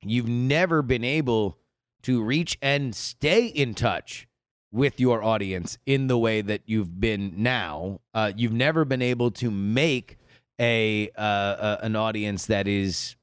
you've 0.00 0.28
never 0.28 0.82
been 0.82 1.04
able 1.04 1.58
to 2.02 2.22
reach 2.22 2.58
and 2.60 2.94
stay 2.94 3.46
in 3.46 3.74
touch 3.74 4.26
with 4.70 4.98
your 4.98 5.22
audience 5.22 5.78
in 5.84 6.06
the 6.06 6.18
way 6.18 6.40
that 6.40 6.62
you've 6.66 7.00
been 7.00 7.34
now. 7.36 8.00
Uh, 8.14 8.32
you've 8.34 8.52
never 8.52 8.84
been 8.84 9.02
able 9.02 9.30
to 9.30 9.50
make 9.50 10.16
a 10.58 11.10
uh, 11.16 11.20
uh, 11.20 11.78
an 11.82 11.96
audience 11.96 12.46
that 12.46 12.66
is 12.66 13.16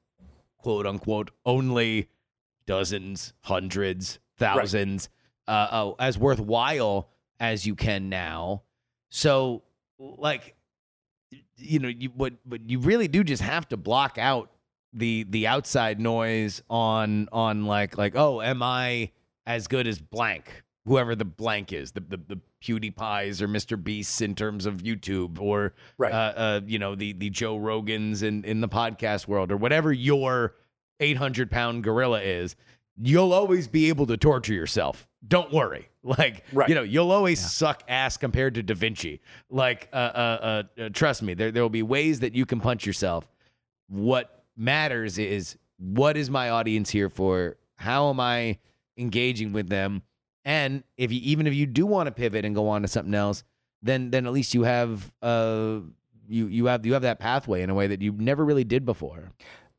quote 0.58 0.86
unquote 0.86 1.30
only 1.44 2.08
dozens, 2.66 3.32
hundreds, 3.40 4.20
thousands, 4.38 5.08
uh, 5.48 5.50
uh, 5.50 5.92
as 5.98 6.16
worthwhile 6.18 7.08
as 7.40 7.66
you 7.66 7.74
can 7.74 8.08
now. 8.08 8.62
So, 9.10 9.62
like, 9.98 10.54
you 11.56 11.78
know, 11.78 11.88
you 11.88 12.10
what, 12.14 12.34
but 12.46 12.68
you 12.68 12.78
really 12.78 13.08
do 13.08 13.24
just 13.24 13.42
have 13.42 13.68
to 13.70 13.76
block 13.76 14.18
out 14.18 14.50
the 14.92 15.24
the 15.28 15.46
outside 15.46 16.00
noise 16.00 16.62
on 16.68 17.28
on 17.32 17.64
like 17.66 17.96
like 17.96 18.16
oh 18.16 18.40
am 18.42 18.62
i 18.62 19.10
as 19.46 19.68
good 19.68 19.86
as 19.86 19.98
blank? 20.00 20.62
Whoever 20.86 21.14
the 21.14 21.24
blank 21.24 21.72
is 21.72 21.92
the 21.92 22.00
the, 22.00 22.16
the 22.16 22.40
pewdiepies 22.62 23.40
or 23.40 23.48
mr 23.48 23.82
beasts 23.82 24.20
in 24.20 24.34
terms 24.34 24.66
of 24.66 24.82
youtube 24.82 25.40
or 25.40 25.72
Right. 25.96 26.12
uh, 26.12 26.32
uh 26.36 26.60
you 26.66 26.78
know 26.78 26.94
the 26.94 27.12
the 27.12 27.30
joe 27.30 27.56
rogans 27.58 28.22
in 28.22 28.44
in 28.44 28.60
the 28.60 28.68
podcast 28.68 29.26
world 29.28 29.50
or 29.50 29.56
whatever 29.56 29.92
your 29.92 30.54
800 31.00 31.50
pound 31.50 31.84
gorilla 31.84 32.20
is 32.20 32.56
you'll 33.02 33.32
always 33.32 33.66
be 33.66 33.88
able 33.88 34.06
to 34.06 34.16
torture 34.16 34.52
yourself. 34.52 35.08
Don't 35.26 35.52
worry. 35.52 35.86
Like 36.02 36.44
Right. 36.50 36.66
you 36.66 36.74
know 36.74 36.82
you'll 36.82 37.12
always 37.12 37.38
suck 37.38 37.82
ass 37.86 38.16
compared 38.16 38.54
to 38.54 38.62
da 38.62 38.74
vinci. 38.74 39.20
Like 39.50 39.90
uh, 39.92 39.96
uh, 39.96 40.62
uh, 40.78 40.80
uh 40.82 40.88
trust 40.94 41.22
me 41.22 41.34
there 41.34 41.50
there 41.50 41.62
will 41.62 41.68
be 41.68 41.82
ways 41.82 42.20
that 42.20 42.34
you 42.34 42.46
can 42.46 42.58
punch 42.58 42.86
yourself. 42.86 43.28
What 43.88 44.39
matters 44.60 45.18
is 45.18 45.56
what 45.78 46.16
is 46.16 46.28
my 46.30 46.50
audience 46.50 46.90
here 46.90 47.08
for 47.08 47.56
how 47.76 48.10
am 48.10 48.20
i 48.20 48.58
engaging 48.98 49.52
with 49.52 49.68
them 49.68 50.02
and 50.44 50.84
if 50.96 51.10
you 51.10 51.20
even 51.22 51.46
if 51.46 51.54
you 51.54 51.66
do 51.66 51.86
want 51.86 52.06
to 52.06 52.12
pivot 52.12 52.44
and 52.44 52.54
go 52.54 52.68
on 52.68 52.82
to 52.82 52.88
something 52.88 53.14
else 53.14 53.42
then 53.82 54.10
then 54.10 54.26
at 54.26 54.32
least 54.32 54.52
you 54.52 54.62
have 54.64 55.10
uh 55.22 55.80
you 56.28 56.46
you 56.46 56.66
have 56.66 56.84
you 56.84 56.92
have 56.92 57.02
that 57.02 57.18
pathway 57.18 57.62
in 57.62 57.70
a 57.70 57.74
way 57.74 57.86
that 57.86 58.02
you 58.02 58.12
never 58.12 58.44
really 58.44 58.64
did 58.64 58.84
before 58.84 59.32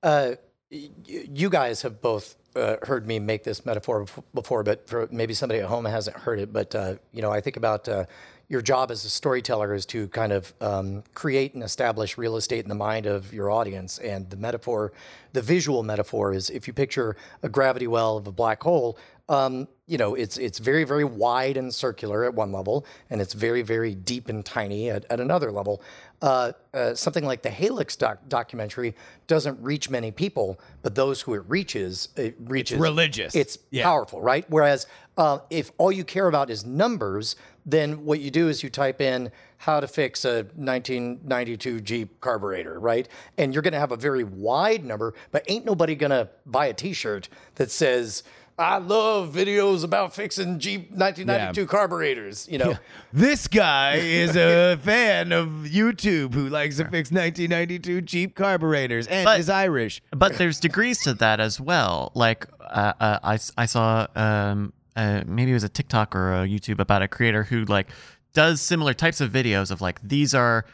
Uh, 0.04 0.32
you 0.72 1.50
guys 1.50 1.82
have 1.82 2.02
both 2.02 2.38
uh, 2.56 2.78
heard 2.84 3.06
me 3.06 3.20
make 3.20 3.44
this 3.44 3.66
metaphor 3.66 4.06
before, 4.34 4.64
but 4.64 4.88
for 4.88 5.08
maybe 5.12 5.34
somebody 5.34 5.60
at 5.60 5.68
home 5.68 5.86
hasn't 5.86 6.16
heard 6.16 6.40
it. 6.40 6.54
But 6.54 6.74
uh, 6.74 6.96
you 7.12 7.22
know, 7.22 7.30
I 7.30 7.42
think 7.42 7.58
about 7.58 7.88
uh, 7.90 8.06
your 8.52 8.62
job 8.62 8.92
as 8.92 9.06
a 9.06 9.10
storyteller 9.10 9.74
is 9.74 9.86
to 9.86 10.10
kind 10.10 10.34
of 10.34 10.54
um, 10.60 11.04
create 11.14 11.54
and 11.54 11.64
establish 11.64 12.18
real 12.18 12.36
estate 12.36 12.66
in 12.66 12.68
the 12.68 12.76
mind 12.76 13.06
of 13.06 13.34
your 13.34 13.50
audience. 13.50 13.98
And 14.00 14.30
the 14.30 14.36
metaphor, 14.36 14.92
the 15.32 15.42
visual 15.42 15.84
metaphor, 15.84 16.34
is 16.34 16.50
if 16.50 16.68
you 16.68 16.74
picture 16.74 17.16
a 17.44 17.48
gravity 17.48 17.88
well 17.88 18.18
of 18.18 18.28
a 18.28 18.32
black 18.34 18.62
hole. 18.62 18.98
Um, 19.30 19.70
you 19.88 19.98
know, 19.98 20.16
it's 20.16 20.38
it's 20.38 20.60
very 20.60 20.84
very 20.84 21.06
wide 21.06 21.56
and 21.56 21.74
circular 21.74 22.26
at 22.26 22.34
one 22.34 22.52
level, 22.52 22.86
and 23.10 23.22
it's 23.22 23.34
very 23.34 23.62
very 23.62 23.96
deep 23.96 24.28
and 24.28 24.44
tiny 24.44 24.90
at, 24.90 25.06
at 25.10 25.22
another 25.22 25.50
level. 25.50 25.82
Uh, 26.22 26.52
uh, 26.76 26.94
something 26.94 27.26
like 27.26 27.42
the 27.42 27.50
Halyx 27.50 27.98
doc- 27.98 28.20
documentary 28.30 28.94
doesn't 29.26 29.60
reach 29.60 29.90
many 29.90 30.12
people, 30.12 30.60
but 30.84 30.94
those 30.94 31.20
who 31.22 31.34
it 31.34 31.42
reaches, 31.48 32.10
it 32.16 32.36
reaches. 32.40 32.80
religious. 32.80 33.34
It's 33.34 33.58
Yeah. 33.72 33.84
powerful, 33.86 34.22
right? 34.22 34.46
Whereas 34.48 34.86
uh, 35.18 35.40
if 35.50 35.72
all 35.80 35.92
you 35.92 36.04
care 36.04 36.28
about 36.28 36.52
is 36.52 36.64
numbers, 36.64 37.36
then 37.66 38.06
what 38.06 38.20
you 38.20 38.30
do 38.30 38.50
is 38.50 38.62
you 38.62 38.70
type 38.70 39.02
in 39.02 39.32
how 39.58 39.80
to 39.80 39.88
fix 39.88 40.24
a 40.24 40.44
1992 40.56 41.80
Jeep 41.82 42.22
carburetor, 42.22 42.80
right? 42.80 43.08
And 43.38 43.54
you're 43.54 43.64
going 43.64 43.74
to 43.74 43.80
have 43.80 43.92
a 43.92 43.98
very 43.98 44.24
wide 44.24 44.86
number, 44.86 45.14
but 45.32 45.44
ain't 45.48 45.66
nobody 45.66 45.96
going 45.96 46.12
to 46.12 46.30
buy 46.46 46.68
a 46.68 46.74
T-shirt 46.74 47.30
that 47.56 47.72
says. 47.72 48.24
I 48.58 48.78
love 48.78 49.34
videos 49.34 49.84
about 49.84 50.14
fixing 50.14 50.60
Jeep 50.60 50.92
1992 50.92 51.66
carburetors. 51.66 52.48
You 52.50 52.58
know, 52.60 52.78
this 53.14 53.48
guy 53.48 53.96
is 53.96 54.36
a 54.36 54.78
fan 54.84 55.32
of 55.32 55.48
youtube 55.70 56.34
who 56.34 56.48
likes 56.50 56.78
to 56.78 56.84
fix 56.84 57.12
1992 57.12 58.02
jeep 58.02 58.36
carburetors 58.36 59.08
and 59.08 59.26
But- 59.26 59.40
is 59.40 59.50
irish 59.50 60.02
but 60.16 60.38
there's 60.38 60.60
degrees 60.60 61.02
to 61.04 61.14
that 61.16 61.40
as 61.40 61.60
well. 61.60 62.12
Like 62.14 62.48
uh, 62.60 62.94
uh, 63.00 63.20
I, 63.24 63.34
s- 63.36 63.52
I 63.58 63.66
saw 63.66 64.08
um, 64.16 64.74
uh, 64.96 65.24
maybe 65.26 65.52
it 65.52 65.56
was 65.56 65.64
a 65.64 65.70
TikTok 65.70 66.16
or 66.16 66.34
a 66.44 66.48
YouTube 66.48 66.80
about 66.80 67.02
a 67.02 67.08
creator 67.08 67.44
who 67.44 67.66
like 67.66 67.88
does 68.34 68.62
similar 68.62 68.94
types 68.94 69.22
of 69.22 69.32
videos 69.32 69.72
of 69.72 69.82
like 69.82 70.00
these 70.02 70.34
are 70.36 70.66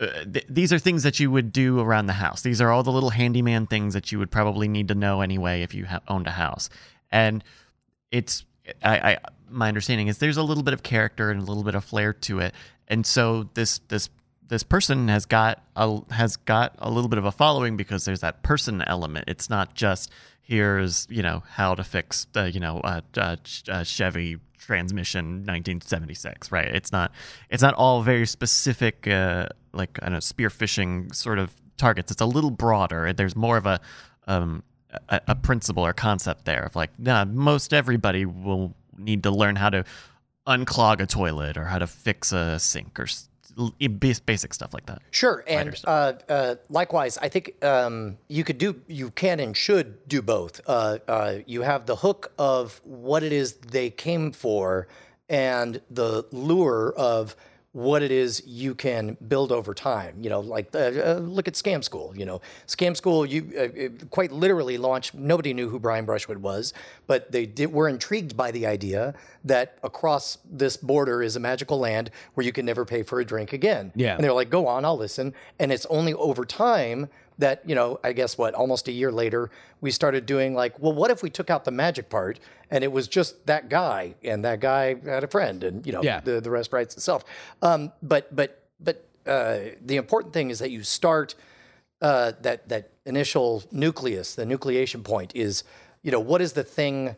uh, 0.00 0.06
th- 0.32 0.46
these 0.48 0.72
are 0.72 0.78
things 0.78 1.02
that 1.02 1.18
you 1.20 1.30
would 1.30 1.52
do 1.52 1.80
around 1.80 2.06
the 2.06 2.12
house. 2.12 2.42
These 2.42 2.60
are 2.60 2.70
all 2.70 2.82
the 2.84 2.92
little 2.92 3.10
handyman 3.10 3.66
things 3.66 3.94
that 3.94 4.12
you 4.12 4.18
would 4.20 4.30
probably 4.30 4.68
need 4.68 4.88
to 4.88 4.94
know 4.94 5.20
anyway 5.20 5.62
if 5.62 5.74
you 5.74 5.86
ha- 5.86 6.00
owned 6.08 6.26
a 6.28 6.32
house. 6.32 6.70
And 7.10 7.42
it's 8.10 8.44
I, 8.82 8.98
I 8.98 9.18
my 9.50 9.68
understanding 9.68 10.08
is 10.08 10.18
there's 10.18 10.36
a 10.36 10.42
little 10.42 10.62
bit 10.62 10.74
of 10.74 10.82
character 10.82 11.30
and 11.30 11.40
a 11.40 11.44
little 11.44 11.64
bit 11.64 11.74
of 11.74 11.84
flair 11.84 12.12
to 12.12 12.40
it. 12.40 12.54
And 12.86 13.06
so 13.06 13.48
this 13.54 13.78
this 13.88 14.10
this 14.48 14.62
person 14.62 15.08
has 15.08 15.26
got 15.26 15.62
a 15.76 16.00
has 16.12 16.36
got 16.36 16.74
a 16.78 16.90
little 16.90 17.08
bit 17.08 17.18
of 17.18 17.24
a 17.24 17.32
following 17.32 17.76
because 17.76 18.04
there's 18.04 18.20
that 18.20 18.42
person 18.42 18.82
element. 18.82 19.24
It's 19.28 19.50
not 19.50 19.74
just 19.74 20.10
here's 20.48 21.06
you 21.10 21.22
know 21.22 21.42
how 21.46 21.74
to 21.74 21.84
fix 21.84 22.26
the 22.32 22.50
you 22.50 22.58
know 22.58 22.80
uh, 22.80 23.02
uh, 23.16 23.36
Ch- 23.44 23.68
uh, 23.68 23.84
Chevy 23.84 24.38
transmission 24.56 25.44
1976 25.46 26.50
right 26.50 26.66
it's 26.66 26.90
not 26.90 27.12
it's 27.48 27.62
not 27.62 27.74
all 27.74 28.02
very 28.02 28.26
specific 28.26 29.06
uh 29.06 29.46
like 29.72 29.98
I 30.02 30.06
don't 30.06 30.14
know 30.14 30.18
spearfishing 30.18 31.14
sort 31.14 31.38
of 31.38 31.54
targets 31.76 32.10
it's 32.10 32.20
a 32.20 32.26
little 32.26 32.50
broader 32.50 33.12
there's 33.12 33.36
more 33.36 33.56
of 33.56 33.66
a 33.66 33.80
um 34.26 34.62
a, 35.08 35.20
a 35.28 35.34
principle 35.34 35.84
or 35.84 35.92
concept 35.92 36.44
there 36.44 36.64
of 36.64 36.76
like 36.76 36.90
nah 36.98 37.24
most 37.24 37.72
everybody 37.72 38.24
will 38.24 38.74
need 38.96 39.22
to 39.22 39.30
learn 39.30 39.56
how 39.56 39.70
to 39.70 39.84
unclog 40.46 41.00
a 41.00 41.06
toilet 41.06 41.56
or 41.56 41.64
how 41.64 41.78
to 41.78 41.86
fix 41.86 42.32
a 42.32 42.58
sink 42.58 42.98
or 42.98 43.06
basic 43.98 44.54
stuff 44.54 44.72
like 44.72 44.86
that 44.86 45.02
Sure, 45.10 45.44
and 45.46 45.80
uh, 45.84 46.12
uh, 46.28 46.54
likewise, 46.68 47.18
I 47.18 47.28
think 47.28 47.62
um, 47.64 48.18
you 48.28 48.44
could 48.44 48.58
do, 48.58 48.80
you 48.86 49.10
can 49.10 49.40
and 49.40 49.56
should 49.56 50.08
do 50.08 50.22
both. 50.22 50.60
Uh, 50.66 50.98
uh, 51.08 51.38
you 51.46 51.62
have 51.62 51.86
the 51.86 51.96
hook 51.96 52.32
of 52.38 52.80
what 52.84 53.22
it 53.22 53.32
is 53.32 53.54
they 53.54 53.90
came 53.90 54.30
for, 54.30 54.86
and 55.28 55.80
the 55.90 56.24
lure 56.30 56.94
of 56.96 57.34
what 57.78 58.02
it 58.02 58.10
is 58.10 58.42
you 58.44 58.74
can 58.74 59.16
build 59.28 59.52
over 59.52 59.72
time. 59.72 60.16
You 60.20 60.30
know, 60.30 60.40
like 60.40 60.74
uh, 60.74 60.78
uh, 60.78 61.20
look 61.22 61.46
at 61.46 61.54
Scam 61.54 61.84
School. 61.84 62.12
You 62.16 62.26
know, 62.26 62.40
Scam 62.66 62.96
School, 62.96 63.24
you 63.24 63.52
uh, 63.56 64.06
quite 64.10 64.32
literally 64.32 64.78
launched. 64.78 65.14
Nobody 65.14 65.54
knew 65.54 65.68
who 65.68 65.78
Brian 65.78 66.04
Brushwood 66.04 66.38
was, 66.38 66.74
but 67.06 67.30
they 67.30 67.46
did, 67.46 67.72
were 67.72 67.88
intrigued 67.88 68.36
by 68.36 68.50
the 68.50 68.66
idea 68.66 69.14
that 69.44 69.78
across 69.84 70.38
this 70.50 70.76
border 70.76 71.22
is 71.22 71.36
a 71.36 71.40
magical 71.40 71.78
land 71.78 72.10
where 72.34 72.44
you 72.44 72.50
can 72.50 72.66
never 72.66 72.84
pay 72.84 73.04
for 73.04 73.20
a 73.20 73.24
drink 73.24 73.52
again. 73.52 73.92
Yeah. 73.94 74.16
and 74.16 74.24
they're 74.24 74.32
like, 74.32 74.50
"Go 74.50 74.66
on, 74.66 74.84
I'll 74.84 74.98
listen." 74.98 75.32
And 75.60 75.70
it's 75.70 75.86
only 75.86 76.14
over 76.14 76.44
time 76.44 77.08
that 77.38 77.62
you 77.68 77.74
know, 77.74 77.98
I 78.02 78.12
guess 78.12 78.36
what, 78.36 78.54
almost 78.54 78.88
a 78.88 78.92
year 78.92 79.12
later, 79.12 79.50
we 79.80 79.90
started 79.90 80.26
doing 80.26 80.54
like, 80.54 80.78
well, 80.80 80.92
what 80.92 81.10
if 81.10 81.22
we 81.22 81.30
took 81.30 81.50
out 81.50 81.64
the 81.64 81.70
magic 81.70 82.08
part 82.10 82.40
and 82.70 82.82
it 82.84 82.90
was 82.92 83.08
just 83.08 83.46
that 83.46 83.68
guy, 83.68 84.14
and 84.22 84.44
that 84.44 84.60
guy 84.60 84.96
had 85.04 85.24
a 85.24 85.28
friend, 85.28 85.64
and 85.64 85.86
you 85.86 85.92
know, 85.92 86.02
Yeah. 86.02 86.20
the 86.20 86.40
the 86.40 86.50
rest 86.50 86.72
writes 86.72 86.94
itself. 86.96 87.24
Um, 87.62 87.92
but 88.02 88.34
but 88.34 88.62
but 88.80 89.06
uh, 89.26 89.58
the 89.84 89.96
important 89.96 90.32
thing 90.34 90.50
is 90.50 90.58
that 90.58 90.70
you 90.70 90.82
start 90.82 91.34
uh, 92.02 92.32
that 92.42 92.68
that 92.68 92.90
initial 93.06 93.62
nucleus, 93.72 94.34
the 94.34 94.44
nucleation 94.44 95.02
point 95.02 95.32
is, 95.34 95.64
you 96.02 96.10
know, 96.10 96.20
what 96.20 96.40
is 96.42 96.52
the 96.52 96.62
thing 96.64 97.16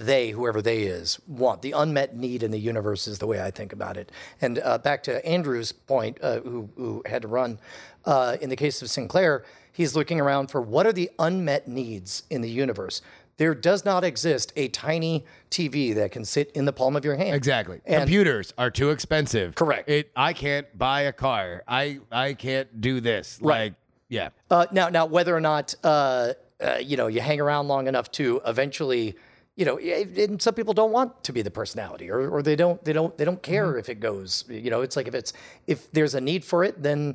they, 0.00 0.30
whoever 0.30 0.62
they 0.62 0.82
is, 0.82 1.18
want. 1.26 1.62
The 1.62 1.72
unmet 1.72 2.16
need 2.16 2.42
in 2.42 2.50
the 2.50 2.58
universe 2.58 3.06
is 3.06 3.18
the 3.18 3.26
way 3.26 3.40
I 3.42 3.50
think 3.50 3.72
about 3.72 3.96
it. 3.96 4.10
And 4.40 4.58
uh, 4.58 4.78
back 4.78 5.02
to 5.04 5.24
Andrew's 5.26 5.72
point, 5.72 6.18
uh, 6.22 6.40
who, 6.40 6.70
who 6.76 7.02
had 7.06 7.22
to 7.22 7.28
run, 7.28 7.58
uh, 8.04 8.36
in 8.40 8.48
the 8.50 8.56
case 8.56 8.80
of 8.82 8.90
Sinclair, 8.90 9.44
he's 9.72 9.94
looking 9.94 10.20
around 10.20 10.50
for 10.50 10.60
what 10.60 10.86
are 10.86 10.92
the 10.92 11.10
unmet 11.18 11.68
needs 11.68 12.22
in 12.30 12.40
the 12.40 12.50
universe. 12.50 13.02
There 13.36 13.54
does 13.54 13.84
not 13.86 14.04
exist 14.04 14.52
a 14.56 14.68
tiny 14.68 15.24
TV 15.50 15.94
that 15.94 16.12
can 16.12 16.26
sit 16.26 16.50
in 16.52 16.66
the 16.66 16.72
palm 16.72 16.94
of 16.94 17.04
your 17.04 17.16
hand. 17.16 17.34
Exactly. 17.34 17.80
And- 17.86 18.02
Computers 18.02 18.52
are 18.58 18.70
too 18.70 18.90
expensive. 18.90 19.54
Correct. 19.54 19.88
It. 19.88 20.10
I 20.14 20.34
can't 20.34 20.66
buy 20.76 21.02
a 21.02 21.12
car. 21.12 21.62
I. 21.66 22.00
I 22.12 22.34
can't 22.34 22.80
do 22.80 23.00
this. 23.00 23.38
Right. 23.40 23.58
Like. 23.58 23.74
Yeah. 24.10 24.28
Uh, 24.50 24.66
now, 24.72 24.90
now, 24.90 25.06
whether 25.06 25.34
or 25.34 25.40
not 25.40 25.74
uh, 25.84 26.34
uh, 26.60 26.76
you 26.82 26.98
know 26.98 27.06
you 27.06 27.22
hang 27.22 27.40
around 27.40 27.68
long 27.68 27.86
enough 27.86 28.10
to 28.12 28.42
eventually, 28.44 29.16
you 29.60 29.66
know, 29.66 29.76
and 29.76 30.40
some 30.40 30.54
people 30.54 30.72
don't 30.72 30.90
want 30.90 31.22
to 31.24 31.34
be 31.34 31.42
the 31.42 31.50
personality, 31.50 32.10
or, 32.10 32.30
or 32.30 32.42
they 32.42 32.56
don't, 32.56 32.82
they 32.82 32.94
don't, 32.94 33.16
they 33.18 33.26
don't 33.26 33.42
care 33.42 33.76
if 33.76 33.90
it 33.90 34.00
goes. 34.00 34.44
You 34.48 34.70
know, 34.70 34.80
it's 34.80 34.96
like 34.96 35.06
if 35.06 35.14
it's 35.14 35.34
if 35.66 35.92
there's 35.92 36.14
a 36.14 36.20
need 36.20 36.46
for 36.46 36.64
it, 36.64 36.82
then 36.82 37.14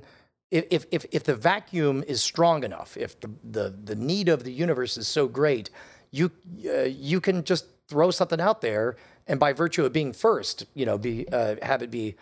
if 0.52 0.66
if 0.70 0.86
if, 0.92 1.06
if 1.12 1.24
the 1.24 1.36
vacuum 1.36 2.04
is 2.08 2.22
strong 2.22 2.64
enough, 2.64 2.98
if 2.98 3.20
the, 3.20 3.32
the 3.44 3.76
the 3.84 3.96
need 3.96 4.30
of 4.30 4.44
the 4.44 4.52
universe 4.52 4.96
is 4.96 5.08
so 5.08 5.28
great, 5.28 5.72
you 6.12 6.30
uh, 6.68 6.84
you 6.84 7.20
can 7.20 7.44
just 7.44 7.66
throw 7.88 8.12
something 8.12 8.40
out 8.40 8.62
there, 8.62 8.96
and 9.26 9.40
by 9.40 9.52
virtue 9.52 9.84
of 9.84 9.92
being 9.92 10.14
first, 10.14 10.68
you 10.76 10.86
know, 10.86 11.00
be 11.00 11.28
uh, 11.32 11.56
have 11.64 11.82
it 11.82 11.90
be 11.90 12.16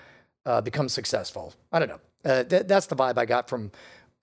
uh, 0.45 0.61
become 0.61 0.87
successful. 0.87 1.53
I 1.73 1.79
don't 1.79 1.89
know. 1.89 2.01
Uh, 2.23 2.43
th- 2.45 2.65
that's 2.65 2.85
the 2.85 2.95
vibe 2.95 3.17
I 3.17 3.25
got 3.25 3.49
from 3.49 3.73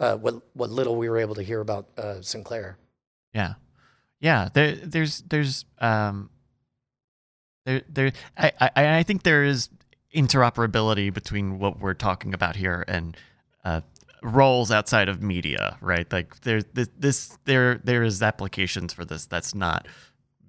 uh, 0.00 0.16
what 0.16 0.36
what 0.54 0.70
little 0.70 0.96
we 0.96 1.10
were 1.10 1.18
able 1.18 1.34
to 1.34 1.42
hear 1.42 1.60
about 1.60 1.88
uh, 1.98 2.22
Sinclair. 2.22 2.78
Yeah, 3.34 3.54
yeah. 4.20 4.48
There, 4.52 4.72
there's, 4.72 5.22
there's, 5.22 5.64
um, 5.78 6.30
there, 7.64 7.82
there. 7.88 8.12
I, 8.36 8.52
I, 8.60 8.98
I 8.98 9.02
think 9.02 9.22
there 9.22 9.44
is 9.44 9.68
interoperability 10.14 11.12
between 11.12 11.58
what 11.58 11.80
we're 11.80 11.94
talking 11.94 12.34
about 12.34 12.56
here 12.56 12.84
and 12.86 13.16
uh, 13.64 13.80
roles 14.22 14.70
outside 14.70 15.08
of 15.08 15.22
media, 15.22 15.76
right? 15.80 16.10
Like 16.12 16.40
there's 16.42 16.64
this, 16.72 16.88
this, 16.98 17.38
there, 17.44 17.80
there 17.84 18.02
is 18.02 18.22
applications 18.22 18.92
for 18.92 19.04
this. 19.04 19.26
That's 19.26 19.54
not 19.54 19.86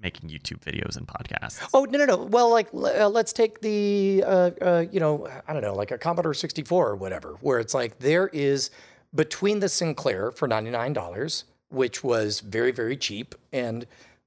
making 0.02 0.30
YouTube 0.32 0.60
videos 0.62 0.98
and 0.98 1.08
podcasts. 1.08 1.62
Oh 1.76 1.86
no 1.86 2.00
no 2.00 2.06
no! 2.06 2.18
Well, 2.24 2.50
like 2.50 2.70
uh, 2.74 3.08
let's 3.08 3.32
take 3.32 3.62
the 3.62 4.24
uh, 4.26 4.50
uh, 4.60 4.86
you 4.92 5.00
know 5.00 5.28
I 5.48 5.54
don't 5.54 5.62
know 5.62 5.76
like 5.76 5.92
a 5.92 5.98
Commodore 6.00 6.34
sixty 6.34 6.64
four 6.64 6.90
or 6.90 6.96
whatever, 6.96 7.38
where 7.42 7.60
it's 7.60 7.76
like 7.76 8.00
there 8.00 8.28
is 8.34 8.72
between 9.14 9.60
the 9.60 9.70
Sinclair 9.70 10.32
for 10.32 10.48
ninety 10.48 10.72
nine 10.72 10.94
dollars, 10.94 11.44
which 11.72 12.04
was 12.04 12.40
very 12.42 12.72
very 12.72 12.98
cheap, 12.98 13.36
and 13.52 13.86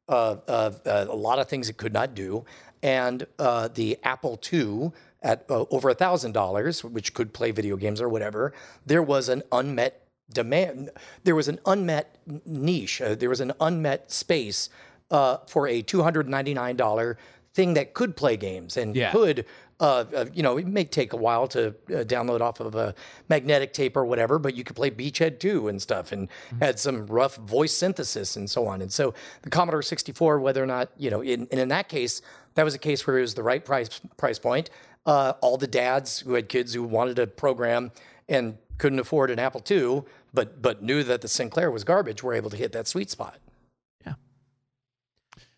uh, 0.08 0.36
uh, 0.48 0.72
uh, 0.86 1.06
a 1.08 1.14
lot 1.16 1.38
of 1.38 1.48
things 1.48 1.68
it 1.68 1.76
could 1.76 1.92
not 1.92 2.14
do, 2.14 2.44
and 2.82 3.26
uh, 3.38 3.68
the 3.68 3.98
Apple 4.02 4.38
II 4.52 4.92
at 5.22 5.44
uh, 5.48 5.64
over 5.70 5.88
a 5.88 5.94
thousand 5.94 6.32
dollars, 6.32 6.84
which 6.84 7.14
could 7.14 7.32
play 7.32 7.50
video 7.50 7.76
games 7.76 8.00
or 8.00 8.08
whatever. 8.08 8.52
There 8.84 9.02
was 9.02 9.28
an 9.28 9.42
unmet 9.52 10.02
demand. 10.32 10.90
There 11.24 11.34
was 11.34 11.48
an 11.48 11.58
unmet 11.66 12.16
niche. 12.46 13.00
Uh, 13.00 13.14
there 13.14 13.28
was 13.30 13.40
an 13.40 13.52
unmet 13.60 14.10
space 14.10 14.68
uh, 15.10 15.38
for 15.46 15.66
a 15.68 15.80
two 15.82 16.02
hundred 16.02 16.28
ninety 16.28 16.54
nine 16.54 16.76
dollar 16.76 17.16
thing 17.54 17.74
that 17.74 17.94
could 17.94 18.16
play 18.16 18.36
games 18.36 18.76
and 18.76 18.96
Yeah. 18.96 19.12
could. 19.12 19.46
Uh, 19.80 20.04
uh, 20.14 20.24
you 20.32 20.42
know, 20.42 20.56
it 20.56 20.66
may 20.66 20.84
take 20.84 21.12
a 21.12 21.16
while 21.16 21.48
to 21.48 21.68
uh, 21.68 22.04
download 22.04 22.40
off 22.40 22.60
of 22.60 22.74
a 22.74 22.94
magnetic 23.28 23.72
tape 23.72 23.96
or 23.96 24.04
whatever, 24.04 24.38
but 24.38 24.54
you 24.54 24.62
could 24.62 24.76
play 24.76 24.90
Beachhead 24.90 25.40
2 25.40 25.68
and 25.68 25.82
stuff 25.82 26.12
and 26.12 26.28
had 26.60 26.78
some 26.78 27.06
rough 27.06 27.36
voice 27.36 27.72
synthesis 27.72 28.36
and 28.36 28.48
so 28.48 28.66
on. 28.66 28.80
And 28.80 28.92
so 28.92 29.14
the 29.42 29.50
Commodore 29.50 29.82
64, 29.82 30.38
whether 30.38 30.62
or 30.62 30.66
not, 30.66 30.90
you 30.96 31.10
know, 31.10 31.20
in, 31.20 31.48
and 31.50 31.60
in 31.60 31.68
that 31.68 31.88
case, 31.88 32.22
that 32.54 32.62
was 32.64 32.74
a 32.74 32.78
case 32.78 33.04
where 33.06 33.18
it 33.18 33.22
was 33.22 33.34
the 33.34 33.42
right 33.42 33.64
price 33.64 34.00
price 34.16 34.38
point. 34.38 34.70
Uh, 35.06 35.34
all 35.40 35.56
the 35.56 35.66
dads 35.66 36.20
who 36.20 36.34
had 36.34 36.48
kids 36.48 36.72
who 36.72 36.84
wanted 36.84 37.18
a 37.18 37.26
program 37.26 37.90
and 38.28 38.56
couldn't 38.78 39.00
afford 39.00 39.30
an 39.30 39.38
Apple 39.38 39.62
II, 39.68 40.04
but 40.32 40.62
but 40.62 40.82
knew 40.82 41.02
that 41.02 41.20
the 41.20 41.28
Sinclair 41.28 41.70
was 41.70 41.84
garbage, 41.84 42.22
were 42.22 42.32
able 42.32 42.50
to 42.50 42.56
hit 42.56 42.72
that 42.72 42.86
sweet 42.86 43.10
spot. 43.10 43.38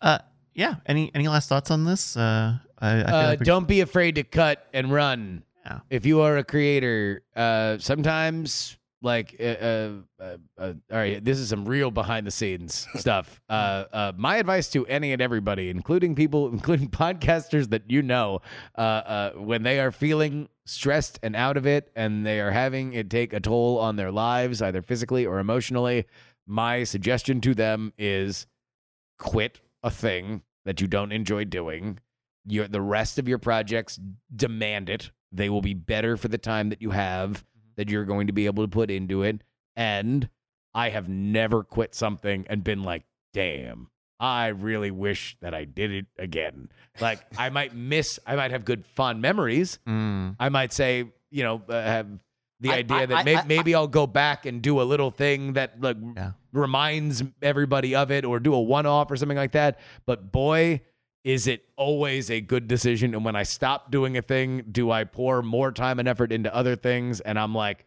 Uh, 0.01 0.19
yeah. 0.53 0.75
Any, 0.85 1.11
any 1.13 1.27
last 1.27 1.49
thoughts 1.49 1.71
on 1.71 1.85
this? 1.85 2.17
Uh, 2.81 2.85
I, 2.85 2.91
I 3.01 3.03
feel 3.05 3.15
Uh, 3.15 3.27
like 3.27 3.39
we- 3.39 3.45
don't 3.45 3.67
be 3.67 3.81
afraid 3.81 4.15
to 4.15 4.23
cut 4.23 4.67
and 4.73 4.91
run. 4.91 5.43
Yeah. 5.65 5.79
If 5.89 6.05
you 6.05 6.21
are 6.21 6.37
a 6.37 6.43
creator, 6.43 7.23
uh, 7.35 7.77
sometimes 7.79 8.77
like 9.03 9.35
uh, 9.39 9.43
uh, 9.43 9.89
uh, 10.19 10.37
uh, 10.57 10.73
all 10.91 10.97
right, 10.97 11.23
this 11.23 11.37
is 11.39 11.49
some 11.49 11.65
real 11.65 11.91
behind 11.91 12.25
the 12.25 12.31
scenes 12.31 12.87
stuff. 12.95 13.41
Uh, 13.49 13.83
uh, 13.93 14.11
my 14.17 14.37
advice 14.37 14.69
to 14.71 14.87
any 14.87 15.11
and 15.13 15.21
everybody, 15.21 15.69
including 15.69 16.15
people, 16.15 16.47
including 16.53 16.89
podcasters 16.89 17.69
that 17.69 17.83
you 17.91 18.01
know, 18.01 18.39
uh, 18.77 18.81
uh, 18.81 19.31
when 19.33 19.63
they 19.63 19.79
are 19.79 19.91
feeling 19.91 20.47
stressed 20.65 21.19
and 21.21 21.35
out 21.35 21.57
of 21.57 21.67
it, 21.67 21.91
and 21.95 22.25
they 22.25 22.39
are 22.39 22.51
having 22.51 22.93
it 22.93 23.09
take 23.09 23.33
a 23.33 23.39
toll 23.39 23.77
on 23.77 23.97
their 23.97 24.11
lives, 24.11 24.61
either 24.61 24.81
physically 24.81 25.25
or 25.25 25.37
emotionally, 25.39 26.05
my 26.47 26.83
suggestion 26.83 27.39
to 27.41 27.53
them 27.53 27.91
is 27.97 28.47
quit 29.19 29.59
a 29.83 29.91
thing 29.91 30.41
that 30.65 30.81
you 30.81 30.87
don't 30.87 31.11
enjoy 31.11 31.43
doing. 31.45 31.99
Your 32.47 32.67
the 32.67 32.81
rest 32.81 33.19
of 33.19 33.27
your 33.27 33.37
projects 33.37 33.99
demand 34.35 34.89
it. 34.89 35.11
They 35.31 35.49
will 35.49 35.61
be 35.61 35.73
better 35.73 36.15
for 36.17 36.27
the 36.29 36.37
time 36.37 36.69
that 36.69 36.81
you 36.81 36.91
have 36.91 37.43
that 37.75 37.89
you're 37.89 38.05
going 38.05 38.27
to 38.27 38.33
be 38.33 38.45
able 38.45 38.63
to 38.63 38.67
put 38.69 38.89
into 38.89 39.23
it. 39.23 39.41
And 39.75 40.29
I 40.73 40.89
have 40.89 41.07
never 41.09 41.63
quit 41.63 41.93
something 41.93 42.45
and 42.49 42.63
been 42.63 42.83
like, 42.83 43.03
damn, 43.33 43.89
I 44.19 44.47
really 44.47 44.89
wish 44.91 45.37
that 45.41 45.53
I 45.53 45.65
did 45.65 45.91
it 45.91 46.05
again. 46.17 46.69
Like 47.01 47.19
I 47.37 47.49
might 47.57 47.75
miss, 47.75 48.19
I 48.25 48.35
might 48.35 48.51
have 48.51 48.65
good 48.65 48.85
fond 48.85 49.21
memories. 49.21 49.77
Mm, 49.87 50.35
I 50.39 50.49
might 50.49 50.71
say, 50.73 51.05
you 51.29 51.43
know, 51.43 51.61
uh, 51.69 51.73
have 51.83 52.07
the 52.59 52.71
I- 52.71 52.77
idea 52.77 52.97
I- 52.97 53.05
that 53.07 53.17
I- 53.17 53.23
may- 53.23 53.43
maybe 53.45 53.75
I'll 53.75 53.87
go 53.87 54.07
back 54.07 54.45
and 54.45 54.61
do 54.61 54.81
a 54.81 54.83
little 54.83 55.11
thing 55.11 55.53
that 55.53 55.79
like 55.81 55.97
Yeah. 56.15 56.31
reminds 56.53 57.21
everybody 57.41 57.93
of 57.95 58.09
it 58.11 58.25
or 58.25 58.39
do 58.39 58.53
a 58.55 58.61
one 58.61 58.85
off 58.85 59.11
or 59.11 59.17
something 59.17 59.37
like 59.37 59.51
that. 59.51 59.77
But 60.07 60.31
boy, 60.31 60.81
is 61.27 61.45
it 61.45 61.65
always 61.75 62.31
a 62.31 62.39
good 62.39 62.69
decision. 62.69 63.13
And 63.13 63.25
when 63.25 63.35
I 63.35 63.43
stop 63.43 63.91
doing 63.91 64.15
a 64.15 64.21
thing, 64.21 64.63
do 64.71 64.91
I 64.91 65.03
pour 65.03 65.41
more 65.41 65.73
time 65.73 65.99
and 65.99 66.07
effort 66.07 66.31
into 66.31 66.55
other 66.55 66.77
things? 66.77 67.19
And 67.19 67.37
I'm 67.37 67.53
like, 67.53 67.85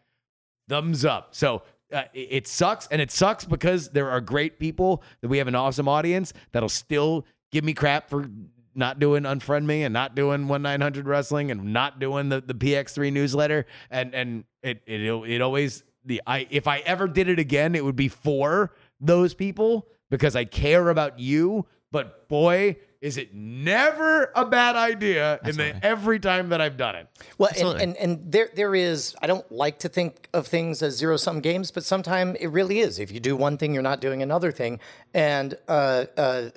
thumbs 0.69 1.03
up. 1.03 1.29
So 1.33 1.63
uh, 1.91 2.03
it- 2.13 2.45
sucks. 2.45 2.87
And 2.91 3.01
it 3.01 3.09
sucks 3.09 3.43
because 3.43 3.89
there 3.89 4.11
are 4.11 4.21
great 4.21 4.59
people 4.59 5.01
that 5.21 5.27
we 5.27 5.39
have 5.39 5.47
an 5.47 5.55
awesome 5.55 5.87
audience 5.87 6.33
that'll 6.51 6.69
still 6.69 7.25
give 7.51 7.63
me 7.63 7.73
crap 7.73 8.11
for 8.11 8.29
not 8.75 8.99
doing 8.99 9.23
unfriend 9.23 9.65
me 9.65 9.81
and 9.81 9.91
not 9.91 10.13
doing 10.13 10.47
one 10.47 10.61
nine 10.61 10.79
hundred 10.79 11.07
wrestling 11.07 11.49
and 11.49 11.73
not 11.73 11.99
doing 11.99 12.29
the, 12.29 12.41
the 12.41 12.53
PX3 12.53 13.11
newsletter. 13.11 13.65
And 13.89 14.13
and 14.13 14.43
it 14.61 14.83
it 14.85 15.01
it 15.01 15.41
always 15.41 15.83
the 16.05 16.21
I 16.27 16.45
if 16.51 16.67
I 16.67 16.77
ever 16.81 17.07
did 17.07 17.27
it 17.27 17.39
again, 17.39 17.73
it 17.73 17.83
would 17.83 17.95
be 17.95 18.07
for 18.07 18.75
those 18.99 19.33
people 19.33 19.87
because 20.11 20.35
I 20.35 20.45
care 20.45 20.89
about 20.89 21.17
you. 21.19 21.65
But 21.91 22.29
boy, 22.29 22.77
is 23.01 23.17
it 23.17 23.33
never 23.33 24.31
a 24.35 24.45
bad 24.45 24.75
idea 24.75 25.39
in 25.43 25.49
Absolutely. 25.49 25.79
the 25.79 25.85
every 25.85 26.19
time 26.19 26.49
that 26.49 26.61
I've 26.61 26.77
done 26.77 26.95
it. 26.95 27.07
Well, 27.37 27.49
and, 27.49 27.57
Absolutely. 27.57 27.83
and 27.83 27.97
and 27.97 28.31
there 28.31 28.49
there 28.55 28.75
is. 28.75 29.15
I 29.21 29.27
don't 29.27 29.51
like 29.51 29.79
to 29.79 29.89
think 29.89 30.29
of 30.33 30.47
things 30.47 30.83
as 30.83 30.97
zero 30.97 31.17
sum 31.17 31.39
games, 31.39 31.71
but 31.71 31.83
sometimes 31.83 32.37
it 32.39 32.47
really 32.47 32.79
is. 32.79 32.99
If 32.99 33.11
you 33.11 33.19
do 33.19 33.35
one 33.35 33.57
thing, 33.57 33.73
you're 33.73 33.81
not 33.81 34.01
doing 34.01 34.21
another 34.21 34.51
thing. 34.51 34.79
And 35.15 35.57
uh, 35.67 36.05
uh, 36.15 36.49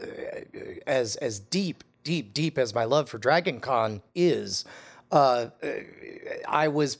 as 0.87 1.17
as 1.17 1.41
deep, 1.41 1.83
deep, 2.03 2.35
deep 2.35 2.59
as 2.59 2.75
my 2.75 2.85
love 2.85 3.09
for 3.09 3.17
Dragon 3.17 3.59
Con 3.59 4.03
is, 4.15 4.67
uh, 5.11 5.47
I 6.47 6.69
was 6.69 6.99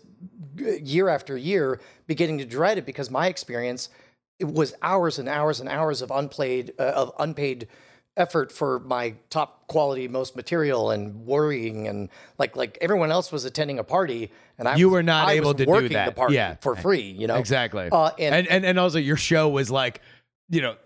year 0.57 1.11
after 1.11 1.37
year 1.37 1.81
beginning 2.07 2.39
to 2.39 2.47
dread 2.47 2.79
it 2.79 2.87
because 2.87 3.11
my 3.11 3.27
experience 3.27 3.91
it 4.39 4.47
was 4.47 4.75
hours 4.83 5.19
and 5.19 5.29
hours 5.29 5.61
and 5.61 5.69
hours 5.69 6.01
of 6.01 6.11
unplayed 6.11 6.73
uh, 6.79 6.83
of 6.83 7.13
unpaid 7.19 7.69
effort 8.17 8.53
for 8.53 8.79
my 8.81 9.15
top 9.29 9.67
quality 9.67 10.07
most 10.07 10.37
material 10.37 10.91
and 10.93 11.27
worrying 11.27 11.89
and 11.89 12.09
like 12.39 12.55
like 12.57 12.79
everyone 12.81 13.11
else 13.11 13.33
was 13.33 13.45
attending 13.45 13.79
a 13.79 13.85
party 13.85 14.31
and 14.57 14.69
I 14.69 14.77
You 14.77 14.87
was- 14.89 14.93
were 14.93 15.03
not 15.03 15.29
I 15.29 15.33
able 15.33 15.53
to 15.55 15.65
do 15.65 15.71
working 15.71 15.95
that. 15.95 16.07
the 16.07 16.13
party 16.13 16.35
Yeah. 16.35 16.55
for 16.61 16.77
free 16.77 17.03
you 17.03 17.27
know 17.27 17.37
Exactly. 17.37 17.89
uh, 17.91 18.11
and, 18.19 18.35
and, 18.35 18.47
and 18.49 18.65
and 18.65 18.79
also 18.79 18.99
your 18.99 19.17
show 19.17 19.49
was 19.49 19.71
like, 19.71 20.01
you 20.49 20.61
know, 20.63 20.77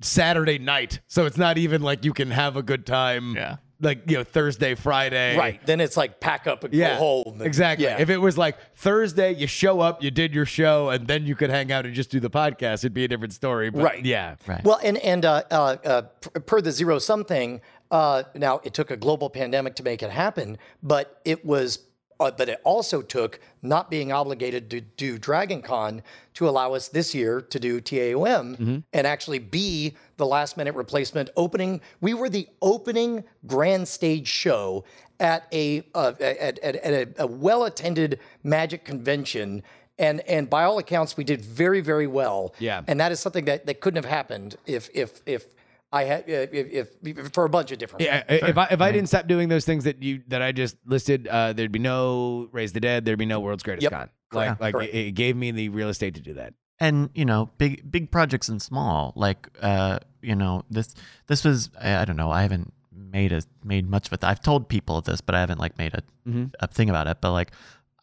Saturday 0.00 0.58
night, 0.58 1.00
so 1.08 1.26
it's 1.26 1.36
not 1.36 1.58
even 1.58 1.82
like 1.82 2.04
you 2.06 2.14
can 2.14 2.30
have 2.30 2.56
a 2.56 2.62
good 2.62 2.86
time. 2.86 3.34
Yeah. 3.36 3.56
Like 3.80 4.10
you 4.10 4.16
know 4.18 4.24
Thursday, 4.24 4.74
Friday. 4.74 5.36
right 5.38 5.64
then 5.66 5.80
it's 5.80 5.96
like 5.96 6.20
pack 6.20 6.46
up 6.46 6.64
and 6.64 6.74
Yeah. 6.74 6.94
go 6.94 6.96
home 6.96 7.32
and- 7.38 7.42
exactly. 7.42 7.86
yeah. 7.86 7.98
If 8.00 8.10
it 8.10 8.18
was 8.18 8.36
like 8.36 8.56
Thursday, 8.74 9.32
you 9.34 9.46
show 9.46 9.80
up, 9.80 10.02
you 10.02 10.10
did 10.10 10.34
your 10.34 10.44
show, 10.46 10.90
and 10.90 11.06
then 11.06 11.26
you 11.26 11.34
could 11.34 11.50
hang 11.50 11.72
out 11.72 11.86
and 11.86 11.94
just 11.94 12.10
do 12.10 12.20
the 12.20 12.30
podcast, 12.30 12.80
it'd 12.80 12.94
be 12.94 13.04
a 13.04 13.08
different 13.08 13.32
story. 13.32 13.70
But 13.70 13.82
Right. 13.82 14.04
Yeah. 14.04 14.36
Right. 14.46 14.62
Well, 14.64 14.78
and 14.82 14.98
and 14.98 15.24
uh, 15.24 15.42
uh, 15.50 15.76
uh, 15.84 16.02
per, 16.20 16.40
per 16.40 16.60
the 16.60 16.72
zero 16.72 16.98
sum 16.98 17.24
thing, 17.24 17.60
uh, 17.90 18.22
now 18.34 18.60
it 18.64 18.74
took 18.74 18.90
a 18.90 18.96
global 18.96 19.30
pandemic 19.30 19.74
to 19.76 19.82
make 19.82 20.02
it 20.02 20.10
happen, 20.10 20.58
but 20.82 21.20
it 21.24 21.44
was 21.44 21.78
uh, 22.20 22.30
but 22.30 22.48
it 22.48 22.60
also 22.64 23.00
took 23.02 23.40
not 23.62 23.90
being 23.90 24.12
obligated 24.12 24.70
to 24.70 24.80
do 24.82 25.18
Dragon 25.18 25.62
Con 25.62 26.02
to 26.34 26.48
allow 26.48 26.74
us 26.74 26.88
this 26.88 27.14
year 27.14 27.40
to 27.40 27.58
do 27.58 27.80
TAOM 27.80 28.82
and 28.92 29.06
actually 29.06 29.38
be 29.38 29.96
the 30.18 30.26
last 30.26 30.56
minute 30.56 30.74
replacement 30.74 31.30
opening. 31.36 31.80
We 32.00 32.14
were 32.14 32.28
the 32.28 32.46
opening 32.60 33.24
grand 33.46 33.88
stage 33.88 34.28
show 34.28 34.84
at 35.18 35.46
a 35.52 35.82
uh, 35.94 36.12
at, 36.20 36.58
at, 36.60 36.76
at 36.76 36.92
a, 37.18 37.22
a 37.22 37.26
well 37.26 37.64
attended 37.64 38.20
Magic 38.44 38.84
convention. 38.84 39.62
And, 39.98 40.20
and 40.26 40.48
by 40.48 40.64
all 40.64 40.78
accounts, 40.78 41.18
we 41.18 41.24
did 41.24 41.44
very, 41.44 41.82
very 41.82 42.06
well. 42.06 42.54
Yeah. 42.58 42.82
And 42.86 42.98
that 43.00 43.12
is 43.12 43.20
something 43.20 43.44
that, 43.44 43.66
that 43.66 43.80
couldn't 43.82 44.02
have 44.02 44.10
happened 44.10 44.56
if 44.64 44.88
if 44.94 45.20
if 45.26 45.44
I 45.92 46.04
had 46.04 46.28
if, 46.28 46.52
if, 46.72 46.88
if 47.02 47.32
for 47.32 47.44
a 47.44 47.48
bunch 47.48 47.72
of 47.72 47.78
different 47.78 48.02
Yeah, 48.02 48.22
if 48.28 48.56
I 48.56 48.66
if 48.70 48.80
I 48.80 48.92
didn't 48.92 49.08
stop 49.08 49.26
doing 49.26 49.48
those 49.48 49.64
things 49.64 49.84
that 49.84 50.02
you 50.02 50.22
that 50.28 50.40
I 50.42 50.52
just 50.52 50.76
listed, 50.86 51.26
uh, 51.26 51.52
there'd 51.52 51.72
be 51.72 51.78
no 51.80 52.48
Raise 52.52 52.72
the 52.72 52.80
Dead, 52.80 53.04
there'd 53.04 53.18
be 53.18 53.26
no 53.26 53.40
World's 53.40 53.62
Greatest 53.64 53.82
Yep. 53.82 53.92
Con. 53.92 54.08
Like 54.32 54.60
like 54.60 54.74
it, 54.76 54.94
it 54.94 55.10
gave 55.12 55.36
me 55.36 55.50
the 55.50 55.68
real 55.70 55.88
estate 55.88 56.14
to 56.14 56.20
do 56.20 56.34
that. 56.34 56.54
and 56.78 57.10
you 57.14 57.24
know 57.24 57.50
big 57.58 57.90
big 57.90 58.10
projects 58.10 58.48
and 58.48 58.62
small 58.62 59.12
like 59.16 59.48
uh 59.60 59.98
you 60.22 60.36
know 60.36 60.62
this 60.70 60.94
this 61.26 61.44
was 61.44 61.68
i, 61.80 61.96
I 61.96 62.04
don't 62.04 62.16
know 62.16 62.30
i 62.30 62.42
haven't 62.42 62.72
made 62.94 63.32
a 63.32 63.42
made 63.64 63.90
much 63.90 64.06
of 64.06 64.12
it 64.12 64.22
i've 64.24 64.40
told 64.40 64.68
people 64.68 64.96
of 64.98 65.04
this 65.04 65.20
but 65.20 65.34
i 65.34 65.40
haven't 65.40 65.58
like 65.58 65.76
made 65.76 65.94
a, 65.94 66.02
Mhm. 66.28 66.54
a 66.60 66.68
thing 66.68 66.88
about 66.88 67.06
it 67.08 67.18
but 67.20 67.32
like 67.32 67.50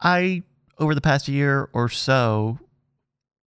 i 0.02 0.42
over 0.78 0.94
the 0.94 1.00
past 1.00 1.26
year 1.28 1.70
or 1.72 1.88
so 1.88 2.58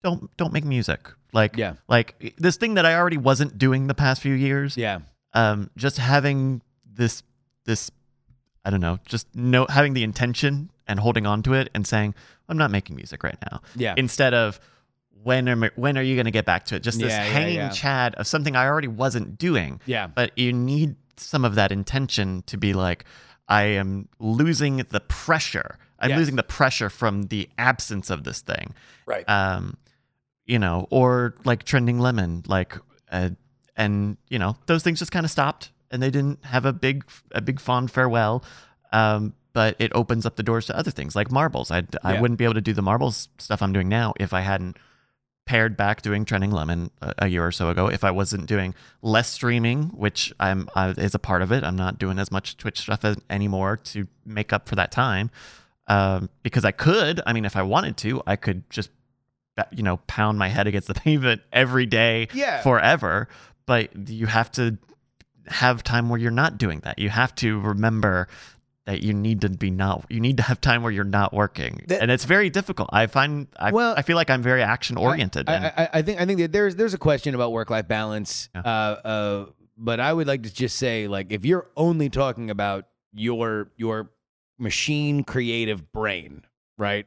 don't 0.03 0.29
don't 0.37 0.53
make 0.53 0.63
music 0.63 1.09
like 1.33 1.57
Yeah. 1.57 1.73
like 1.87 2.35
this 2.37 2.57
thing 2.57 2.75
that 2.75 2.85
i 2.85 2.95
already 2.95 3.17
wasn't 3.17 3.57
doing 3.57 3.87
the 3.87 3.93
past 3.93 4.21
few 4.21 4.33
years 4.33 4.77
Yeah, 4.77 4.99
um 5.33 5.69
just 5.77 5.97
having 5.97 6.61
this 6.91 7.23
this 7.65 7.91
i 8.65 8.69
don't 8.69 8.81
know 8.81 8.99
just 9.05 9.27
no 9.35 9.65
having 9.69 9.93
the 9.93 10.03
intention 10.03 10.69
and 10.87 10.99
holding 10.99 11.25
on 11.27 11.43
to 11.43 11.53
it 11.53 11.69
and 11.75 11.85
saying 11.85 12.15
i'm 12.49 12.57
not 12.57 12.71
making 12.71 12.95
music 12.95 13.23
right 13.23 13.37
now 13.51 13.61
yeah, 13.75 13.93
instead 13.97 14.33
of 14.33 14.59
when 15.23 15.49
are 15.49 15.71
when 15.75 15.97
are 15.97 16.01
you 16.03 16.15
going 16.15 16.25
to 16.25 16.31
get 16.31 16.45
back 16.45 16.63
to 16.65 16.75
it? 16.75 16.83
Just 16.83 16.99
this 16.99 17.11
Yeah, 17.11 17.23
yeah, 17.25 17.29
hanging 17.31 17.55
yeah. 17.55 17.69
chad 17.69 18.15
of 18.15 18.27
something 18.27 18.55
I 18.55 18.65
already 18.67 18.87
wasn't 18.87 19.37
doing. 19.37 19.81
yeah. 19.85 20.07
But 20.07 20.31
you 20.37 20.53
need 20.53 20.95
some 21.17 21.43
of 21.43 21.55
that 21.55 21.69
intention 21.71 22.43
to 22.45 22.55
be 22.55 22.71
like, 22.71 23.03
I 23.49 23.63
am 23.63 24.07
losing 24.19 24.77
the 24.77 25.01
pressure. 25.01 25.79
I'm 25.99 26.11
Yes. 26.11 26.19
losing 26.19 26.35
the 26.37 26.43
pressure 26.43 26.89
from 26.89 27.23
the 27.23 27.49
absence 27.57 28.09
of 28.09 28.23
this 28.23 28.39
thing. 28.39 28.73
right. 29.05 29.27
Um, 29.27 29.75
you 30.47 30.57
know, 30.57 30.87
or 30.89 31.35
like 31.43 31.63
trending 31.63 31.99
lemon, 31.99 32.43
like, 32.47 32.77
uh, 33.11 33.29
and 33.75 34.17
you 34.29 34.39
know, 34.39 34.57
those 34.65 34.83
things 34.83 34.99
just 34.99 35.11
kind 35.11 35.25
of 35.25 35.31
stopped, 35.31 35.71
and 35.91 36.01
they 36.01 36.09
didn't 36.09 36.43
have 36.45 36.65
a 36.65 36.73
big 36.73 37.05
a 37.31 37.41
big 37.41 37.59
fond 37.59 37.91
farewell. 37.91 38.43
Um, 38.91 39.33
but 39.53 39.75
it 39.79 39.91
opens 39.93 40.25
up 40.25 40.35
the 40.35 40.43
doors 40.43 40.67
to 40.67 40.77
other 40.77 40.91
things 40.91 41.15
like 41.15 41.31
marbles. 41.31 41.69
I 41.69 41.83
I 42.03 42.19
wouldn't 42.19 42.37
be 42.37 42.45
able 42.45 42.55
to 42.55 42.61
do 42.61 42.73
the 42.73 42.81
marbles 42.81 43.29
stuff 43.37 43.61
I'm 43.61 43.73
doing 43.73 43.89
now 43.89 44.13
if 44.19 44.33
I 44.33 44.41
hadn't 44.41 44.77
pared 45.45 45.77
back 45.77 46.01
doing 46.01 46.25
trending 46.25 46.51
lemon 46.51 46.91
a, 47.01 47.13
a 47.19 47.27
year 47.27 47.45
or 47.45 47.51
so 47.51 47.69
ago. 47.69 47.87
If 47.87 48.03
I 48.03 48.11
wasn't 48.11 48.45
doing 48.45 48.75
less 49.01 49.29
streaming, 49.29 49.85
which 49.85 50.33
I'm 50.39 50.69
I, 50.75 50.89
is 50.89 51.15
a 51.15 51.19
part 51.19 51.41
of 51.41 51.51
it, 51.51 51.63
I'm 51.63 51.75
not 51.75 51.97
doing 51.97 52.19
as 52.19 52.31
much 52.31 52.57
Twitch 52.57 52.81
stuff 52.81 53.03
as, 53.03 53.17
anymore 53.29 53.77
to 53.77 54.07
make 54.25 54.53
up 54.53 54.67
for 54.67 54.75
that 54.75 54.91
time. 54.91 55.31
Um, 55.87 56.29
because 56.43 56.65
I 56.65 56.71
could, 56.71 57.21
I 57.25 57.31
mean, 57.31 57.45
if 57.45 57.55
I 57.55 57.61
wanted 57.63 57.95
to, 57.97 58.21
I 58.27 58.35
could 58.35 58.69
just 58.69 58.89
you 59.71 59.83
know 59.83 59.97
pound 60.07 60.37
my 60.39 60.47
head 60.47 60.67
against 60.67 60.87
the 60.87 60.93
pavement 61.05 61.41
every 61.51 61.85
day 61.85 62.27
Yeah. 62.33 62.61
forever 62.61 63.27
but 63.65 64.09
you 64.09 64.25
have 64.27 64.51
to 64.53 64.77
have 65.47 65.83
time 65.83 66.09
where 66.09 66.19
you're 66.19 66.31
not 66.31 66.57
doing 66.57 66.81
that 66.81 66.99
you 66.99 67.09
have 67.09 67.33
to 67.35 67.59
remember 67.59 68.27
that 68.85 69.01
you 69.01 69.13
need 69.13 69.41
to 69.41 69.49
be 69.49 69.69
not 69.71 70.05
you 70.09 70.19
need 70.19 70.37
to 70.37 70.43
have 70.43 70.59
time 70.61 70.81
where 70.83 70.91
you're 70.91 71.03
not 71.03 71.33
working 71.33 71.81
That- 71.87 72.01
and 72.01 72.11
it's 72.11 72.25
very 72.25 72.49
difficult 72.49 72.89
i 72.93 73.07
find 73.07 73.47
i, 73.57 73.71
Well, 73.71 73.93
I 73.97 74.01
feel 74.01 74.15
like 74.15 74.29
i'm 74.29 74.41
very 74.41 74.61
action 74.61 74.97
oriented 74.97 75.49
I, 75.49 75.53
and 75.53 75.65
I, 75.65 75.89
I 75.93 76.01
think 76.01 76.21
I 76.21 76.25
think 76.25 76.39
that 76.39 76.51
there's 76.51 76.75
there's 76.75 76.93
a 76.93 76.97
question 76.97 77.33
about 77.35 77.51
work 77.51 77.69
life 77.69 77.87
balance. 77.87 78.49
Yeah. 78.55 78.61
Uh, 78.61 79.07
uh, 79.07 79.45
but 79.77 79.99
I 79.99 80.11
would 80.11 80.25
like 80.25 80.41
to 80.41 80.51
just 80.51 80.75
say, 80.77 81.07
like, 81.07 81.27
if 81.31 81.45
you're 81.45 81.67
only 81.77 82.09
talking 82.09 82.49
about 82.49 82.85
your 83.13 83.69
your 83.77 84.09
machine 84.57 85.23
creative 85.23 85.91
brain, 85.91 86.43
right? 86.79 87.05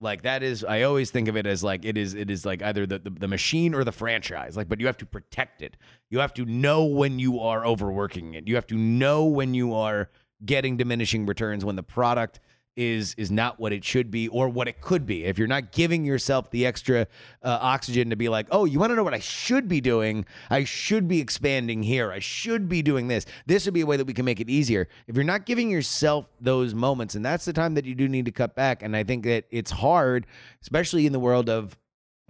Like 0.00 0.22
that 0.22 0.42
is, 0.42 0.64
I 0.64 0.82
always 0.82 1.10
think 1.10 1.28
of 1.28 1.36
it 1.36 1.46
as 1.46 1.62
like 1.62 1.84
it 1.84 1.98
is. 1.98 2.14
It 2.14 2.30
is 2.30 2.46
like 2.46 2.62
either 2.62 2.86
the, 2.86 2.98
the 2.98 3.10
the 3.10 3.28
machine 3.28 3.74
or 3.74 3.84
the 3.84 3.92
franchise. 3.92 4.56
Like, 4.56 4.68
but 4.68 4.80
you 4.80 4.86
have 4.86 4.96
to 4.98 5.06
protect 5.06 5.60
it. 5.60 5.76
You 6.08 6.20
have 6.20 6.32
to 6.34 6.46
know 6.46 6.86
when 6.86 7.18
you 7.18 7.38
are 7.40 7.66
overworking 7.66 8.32
it. 8.32 8.48
You 8.48 8.54
have 8.54 8.66
to 8.68 8.76
know 8.76 9.26
when 9.26 9.52
you 9.52 9.74
are 9.74 10.08
getting 10.44 10.78
diminishing 10.78 11.26
returns 11.26 11.66
when 11.66 11.76
the 11.76 11.82
product 11.82 12.40
is 12.76 13.14
is 13.14 13.30
not 13.30 13.58
what 13.58 13.72
it 13.72 13.84
should 13.84 14.10
be 14.10 14.28
or 14.28 14.48
what 14.48 14.68
it 14.68 14.80
could 14.80 15.06
be. 15.06 15.24
If 15.24 15.38
you're 15.38 15.48
not 15.48 15.72
giving 15.72 16.04
yourself 16.04 16.50
the 16.50 16.66
extra 16.66 17.06
uh, 17.42 17.58
oxygen 17.60 18.10
to 18.10 18.16
be 18.16 18.28
like, 18.28 18.46
"Oh, 18.50 18.64
you 18.64 18.78
want 18.78 18.90
to 18.90 18.96
know 18.96 19.04
what 19.04 19.14
I 19.14 19.18
should 19.18 19.68
be 19.68 19.80
doing? 19.80 20.24
I 20.48 20.64
should 20.64 21.08
be 21.08 21.20
expanding 21.20 21.82
here. 21.82 22.12
I 22.12 22.18
should 22.18 22.68
be 22.68 22.82
doing 22.82 23.08
this. 23.08 23.26
This 23.46 23.64
would 23.64 23.74
be 23.74 23.82
a 23.82 23.86
way 23.86 23.96
that 23.96 24.06
we 24.06 24.14
can 24.14 24.24
make 24.24 24.40
it 24.40 24.48
easier." 24.48 24.88
If 25.06 25.16
you're 25.16 25.24
not 25.24 25.46
giving 25.46 25.70
yourself 25.70 26.26
those 26.40 26.74
moments, 26.74 27.14
and 27.14 27.24
that's 27.24 27.44
the 27.44 27.52
time 27.52 27.74
that 27.74 27.84
you 27.84 27.94
do 27.94 28.08
need 28.08 28.24
to 28.26 28.32
cut 28.32 28.54
back, 28.54 28.82
and 28.82 28.96
I 28.96 29.04
think 29.04 29.24
that 29.24 29.44
it's 29.50 29.70
hard, 29.70 30.26
especially 30.62 31.06
in 31.06 31.12
the 31.12 31.20
world 31.20 31.48
of 31.48 31.76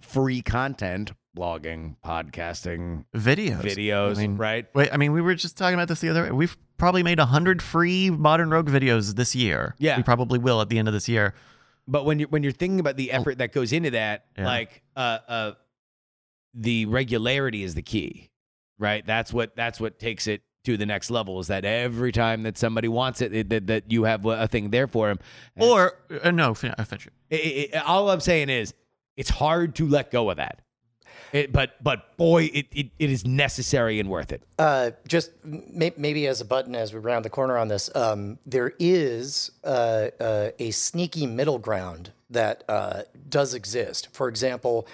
free 0.01 0.41
content, 0.41 1.11
blogging, 1.37 1.95
podcasting, 2.03 3.05
videos 3.15 3.61
videos, 3.61 4.17
I 4.17 4.21
mean, 4.21 4.37
right? 4.37 4.67
wait 4.73 4.89
i 4.91 4.97
mean 4.97 5.13
we 5.13 5.21
were 5.21 5.35
just 5.35 5.57
talking 5.57 5.75
about 5.75 5.87
this 5.87 6.01
the 6.01 6.09
other 6.09 6.23
way 6.23 6.31
we've 6.31 6.57
probably 6.81 7.03
made 7.03 7.19
100 7.19 7.61
free 7.61 8.09
modern 8.09 8.49
rogue 8.49 8.67
videos 8.67 9.15
this 9.15 9.35
year 9.35 9.75
Yeah. 9.77 9.95
we 9.97 10.03
probably 10.03 10.39
will 10.39 10.59
at 10.61 10.69
the 10.69 10.79
end 10.79 10.87
of 10.87 10.93
this 10.93 11.07
year 11.07 11.33
But 11.87 12.05
when 12.05 12.19
you're 12.19 12.27
when 12.29 12.41
you're 12.43 12.51
thinking 12.51 12.79
about 12.79 12.97
the 12.97 13.11
effort 13.11 13.37
that 13.37 13.53
goes 13.53 13.71
into 13.71 13.91
that, 13.91 14.25
Yeah. 14.37 14.45
like 14.45 14.81
uh 14.95 15.19
uh 15.27 15.51
the 16.53 16.85
regularity 16.87 17.63
is 17.63 17.75
the 17.75 17.81
key. 17.81 18.29
Right? 18.77 19.05
That's 19.05 19.31
what 19.31 19.55
that's 19.55 19.79
what 19.79 19.99
takes 19.99 20.25
it 20.27 20.41
to 20.63 20.75
the 20.77 20.85
next 20.85 21.09
level 21.11 21.39
is 21.39 21.47
that 21.47 21.65
every 21.65 22.11
time 22.11 22.43
that 22.43 22.57
somebody 22.57 22.87
wants 22.87 23.21
it, 23.21 23.33
it 23.33 23.49
that, 23.49 23.67
that 23.67 23.91
you 23.91 24.03
have 24.03 24.25
a 24.25 24.47
thing 24.47 24.69
there 24.69 24.87
for 24.87 25.07
them. 25.07 25.19
or 25.59 25.93
uh, 26.23 26.31
no 26.31 26.51
uh, 26.51 26.83
finish 26.83 27.07
it. 27.31 27.75
all 27.85 28.09
I'm 28.09 28.19
saying 28.19 28.49
is 28.49 28.73
it's 29.17 29.29
hard 29.29 29.75
to 29.75 29.87
let 29.87 30.11
go 30.11 30.29
of 30.29 30.37
that. 30.37 30.60
It, 31.31 31.51
but 31.51 31.81
but 31.83 32.17
boy, 32.17 32.45
it, 32.53 32.67
it, 32.71 32.89
it 32.99 33.09
is 33.09 33.25
necessary 33.25 33.99
and 33.99 34.09
worth 34.09 34.31
it. 34.31 34.43
Uh, 34.59 34.91
just 35.07 35.31
may- 35.43 35.93
maybe 35.97 36.27
as 36.27 36.41
a 36.41 36.45
button 36.45 36.75
as 36.75 36.93
we 36.93 36.99
round 36.99 37.25
the 37.25 37.29
corner 37.29 37.57
on 37.57 37.67
this, 37.67 37.93
um, 37.95 38.37
there 38.45 38.73
is 38.79 39.51
uh, 39.63 40.07
uh, 40.19 40.49
a 40.59 40.71
sneaky 40.71 41.25
middle 41.25 41.59
ground 41.59 42.11
that 42.29 42.63
uh, 42.67 43.03
does 43.29 43.53
exist. 43.53 44.09
For 44.13 44.27
example, 44.27 44.87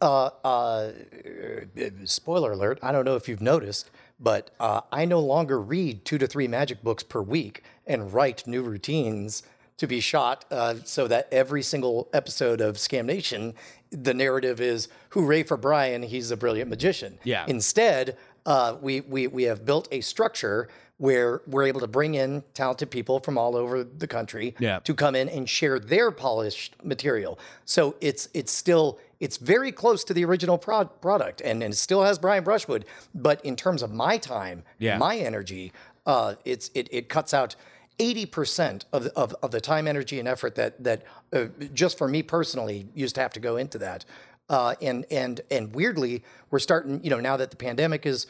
uh, 0.00 0.30
uh, 0.44 0.92
spoiler 2.04 2.52
alert, 2.52 2.78
I 2.82 2.92
don't 2.92 3.04
know 3.04 3.16
if 3.16 3.28
you've 3.28 3.42
noticed, 3.42 3.90
but 4.20 4.50
I 4.58 5.04
no 5.04 5.20
longer 5.20 5.60
read 5.60 6.04
two 6.04 6.18
to 6.18 6.26
three 6.26 6.48
magic 6.48 6.82
books 6.82 7.02
per 7.02 7.22
week 7.22 7.62
and 7.86 8.12
write 8.12 8.46
new 8.46 8.62
routines 8.62 9.42
to 9.78 9.86
be 9.86 10.00
shot 10.00 10.44
uh, 10.50 10.74
so 10.84 11.06
that 11.06 11.28
every 11.32 11.62
single 11.62 12.08
episode 12.12 12.60
of 12.60 12.76
Scam 12.76 13.06
Nation, 13.06 13.54
the 13.90 14.14
narrative 14.14 14.60
is 14.60 14.88
hooray 15.10 15.42
for 15.42 15.56
Brian, 15.56 16.02
he's 16.02 16.30
a 16.30 16.36
brilliant 16.36 16.70
magician. 16.70 17.18
Yeah. 17.24 17.44
Instead, 17.48 18.16
uh, 18.46 18.76
we, 18.80 19.00
we, 19.02 19.26
we 19.26 19.44
have 19.44 19.64
built 19.64 19.88
a 19.92 20.00
structure 20.00 20.68
where 20.98 21.42
we're 21.46 21.62
able 21.64 21.80
to 21.80 21.86
bring 21.86 22.14
in 22.14 22.42
talented 22.54 22.90
people 22.90 23.20
from 23.20 23.38
all 23.38 23.54
over 23.56 23.84
the 23.84 24.06
country 24.06 24.54
Yeah. 24.58 24.80
to 24.80 24.94
come 24.94 25.14
in 25.14 25.28
and 25.28 25.48
share 25.48 25.78
their 25.78 26.10
polished 26.10 26.74
material. 26.82 27.38
So 27.64 27.94
it's 28.00 28.28
it's 28.34 28.50
still 28.52 28.98
it's 29.20 29.36
very 29.36 29.70
close 29.70 30.02
to 30.04 30.14
the 30.14 30.24
original 30.24 30.58
prod- 30.58 31.00
product, 31.00 31.40
and, 31.40 31.62
and 31.62 31.72
it 31.72 31.76
still 31.76 32.02
has 32.02 32.18
Brian 32.18 32.42
Brushwood. 32.42 32.84
But 33.14 33.44
in 33.44 33.54
terms 33.54 33.82
of 33.82 33.92
my 33.92 34.18
time, 34.18 34.64
Yeah. 34.78 34.98
my 34.98 35.16
energy, 35.18 35.72
uh, 36.04 36.34
it's 36.44 36.70
it, 36.74 36.88
it 36.90 37.08
cuts 37.08 37.32
out. 37.32 37.54
80% 37.98 38.84
of, 38.92 39.04
the- 39.04 39.12
of, 39.18 39.34
of 39.42 39.50
the 39.50 39.60
time, 39.60 39.86
energy, 39.88 40.18
and 40.18 40.28
effort 40.28 40.54
that, 40.56 40.82
that 40.84 41.02
uh, 41.32 41.46
just 41.74 41.98
for 41.98 42.08
me 42.08 42.22
personally 42.22 42.88
used 42.94 43.14
to 43.16 43.20
have 43.20 43.32
to 43.34 43.40
go 43.40 43.56
into 43.56 43.78
that. 43.78 44.04
Uh, 44.48 44.74
and, 44.80 45.04
and, 45.10 45.40
and 45.50 45.74
weirdly, 45.74 46.22
we're 46.50 46.58
starting, 46.58 47.02
you 47.04 47.10
know, 47.10 47.20
now 47.20 47.36
that 47.36 47.50
the 47.50 47.56
pandemic 47.56 48.06
is, 48.06 48.26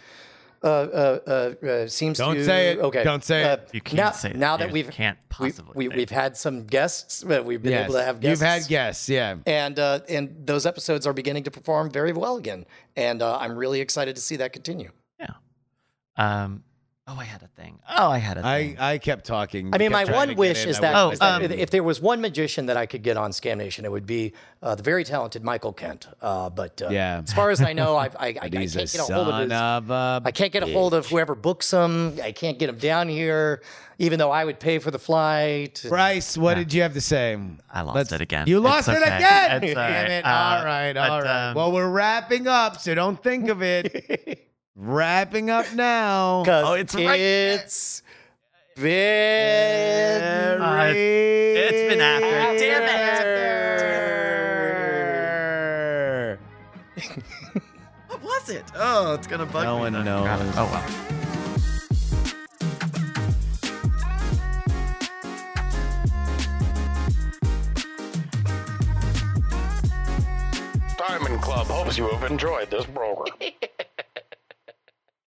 uh, 0.64 0.66
uh, 0.66 1.18
uh, 1.62 1.66
uh, 1.66 1.87
seems 1.87 2.18
Don't 2.18 2.35
to 2.35 2.44
say 2.44 2.70
it. 2.72 2.78
Okay, 2.81 3.04
Don't 3.04 3.22
say 3.22 3.44
uh, 3.44 3.52
it. 3.54 3.68
You 3.72 3.81
can't 3.81 3.96
now, 3.96 4.11
say 4.11 4.28
that. 4.33 4.38
now 4.38 4.57
that 4.57 4.68
You 4.68 4.72
we've 4.72 4.90
can't 4.90 5.16
possibly 5.28 5.72
we, 5.76 5.88
say 5.88 5.96
we've 5.96 6.11
had 6.11 6.37
some 6.37 6.64
guests. 6.66 7.24
uh, 7.24 7.40
We've 7.44 7.62
been 7.62 7.70
Yes. 7.70 7.85
able 7.85 7.94
to 7.94 8.02
have 8.04 8.18
guests. 8.18 8.40
You've 8.40 8.48
had 8.48 8.66
guests, 8.66 9.09
yeah. 9.09 9.37
and 9.46 9.78
uh, 9.78 10.00
and 10.09 10.35
those 10.44 10.66
episodes 10.66 11.07
are 11.07 11.12
beginning 11.12 11.44
to 11.44 11.52
perform 11.52 11.92
very 11.92 12.12
well 12.12 12.38
again, 12.38 12.66
and 12.96 13.22
uh, 13.22 13.38
I'm 13.38 13.57
really 13.57 13.81
excited 13.81 14.16
to 14.16 14.20
see 14.22 14.35
that 14.37 14.52
continue. 14.52 14.90
Yeah. 15.20 15.35
Um, 16.16 16.64
Oh, 17.11 17.16
I 17.18 17.25
had 17.25 17.42
a 17.42 17.47
thing. 17.47 17.79
Oh, 17.88 18.11
I 18.11 18.18
had 18.18 18.37
a 18.37 18.47
I, 18.47 18.59
thing. 18.62 18.79
I 18.79 18.92
I 18.92 18.99
kept 18.99 19.25
talking. 19.25 19.75
I 19.75 19.79
mean, 19.79 19.90
my 19.92 20.05
one 20.05 20.35
wish 20.37 20.66
is 20.66 20.79
that, 20.81 20.92
wouldn't 20.94 21.12
is 21.14 21.18
that 21.21 21.42
um, 21.42 21.51
if 21.53 21.71
there 21.71 21.83
was 21.83 22.03
one 22.03 22.21
magician 22.21 22.66
that 22.66 22.77
I 22.77 22.85
could 22.85 23.03
get 23.03 23.16
on 23.16 23.31
Scam 23.31 23.57
Nation, 23.57 23.87
it 23.87 23.90
would 23.90 24.05
be 24.05 24.35
uh, 24.62 24.75
the 24.75 24.83
very 24.83 25.05
talented 25.05 25.42
Michael 25.42 25.73
Kent. 25.73 26.07
Uh, 26.21 26.51
but 26.51 26.83
uh, 26.83 26.88
Yeah. 26.90 27.23
as 27.25 27.33
far 27.33 27.49
as 27.51 27.62
I 27.62 27.73
know, 27.73 27.97
I've, 27.97 28.14
I, 28.16 28.27
I, 28.27 28.29
I 28.42 28.49
can't 28.51 28.53
get 28.75 28.94
a 28.97 29.03
hold 29.14 29.29
of 29.29 29.33
son 29.35 29.42
his. 29.51 29.53
of 29.59 29.90
a. 29.90 30.23
I 30.23 30.31
can't 30.33 30.53
get 30.53 30.62
a 30.62 30.73
hold 30.73 30.92
of 30.92 31.07
whoever 31.07 31.35
books 31.35 31.71
him. 31.73 32.18
I 32.23 32.33
can't 32.33 32.59
get 32.59 32.68
him 32.68 32.77
down 32.77 33.09
here, 33.09 33.62
even 33.99 34.18
though 34.18 34.31
I 34.31 34.44
would 34.44 34.61
pay 34.61 34.79
for 34.79 34.90
the 34.90 34.99
flight. 34.99 35.83
Bryce, 35.88 36.37
what 36.37 36.57
did 36.57 36.75
you 36.75 36.83
have 36.83 36.92
to 36.92 37.01
say? 37.01 37.38
I 37.73 37.81
lost 37.83 37.94
Let's- 37.97 38.12
it 38.12 38.21
again. 38.21 38.47
You 38.49 38.59
It's 38.59 38.64
lost 38.64 38.88
it 38.88 38.97
okay. 39.03 39.16
again. 39.16 39.64
It's 39.64 39.77
all 39.79 39.88
Damn 39.88 40.11
it. 40.11 40.25
Uh, 40.27 40.29
all 40.29 40.64
right, 40.66 40.97
all 40.97 41.09
but, 41.21 41.25
right. 41.25 41.49
um, 41.49 41.55
well, 41.55 41.73
we're 41.73 41.88
wrapping 41.88 42.47
up, 42.49 42.81
so 42.83 42.94
don't 42.94 43.23
think 43.23 43.49
of 43.49 43.62
it. 43.62 44.44
wrapping 44.79 45.51
up 45.51 45.67
now. 45.75 46.45
Oh, 46.47 46.73
it's 46.75 46.95
right 46.95 47.19
there. 47.19 47.55
it's 47.57 48.03
been 48.77 50.62
Uh, 50.62 50.87
it's- 50.91 51.73
it's 51.75 51.93
been 51.93 52.01
after. 52.01 52.59
Damn 52.59 52.83
it. 52.85 52.88
What 58.09 58.23
was 58.23 58.49
it? 58.51 58.64
Oh, 58.75 59.14
it's 59.14 59.27
gonna 59.27 59.47
bug 59.47 59.64
No 59.64 59.77
me. 59.77 59.81
one 59.83 59.93
then. 59.93 60.05
knows. 60.05 60.55
Oh 60.57 60.64
well. 60.64 60.85
Diamond 70.97 71.41
Club 71.43 71.67
hopes 71.69 71.97
you 71.97 72.09
have 72.09 72.29
enjoyed 72.31 72.71
this 72.71 72.85
program. 72.87 73.35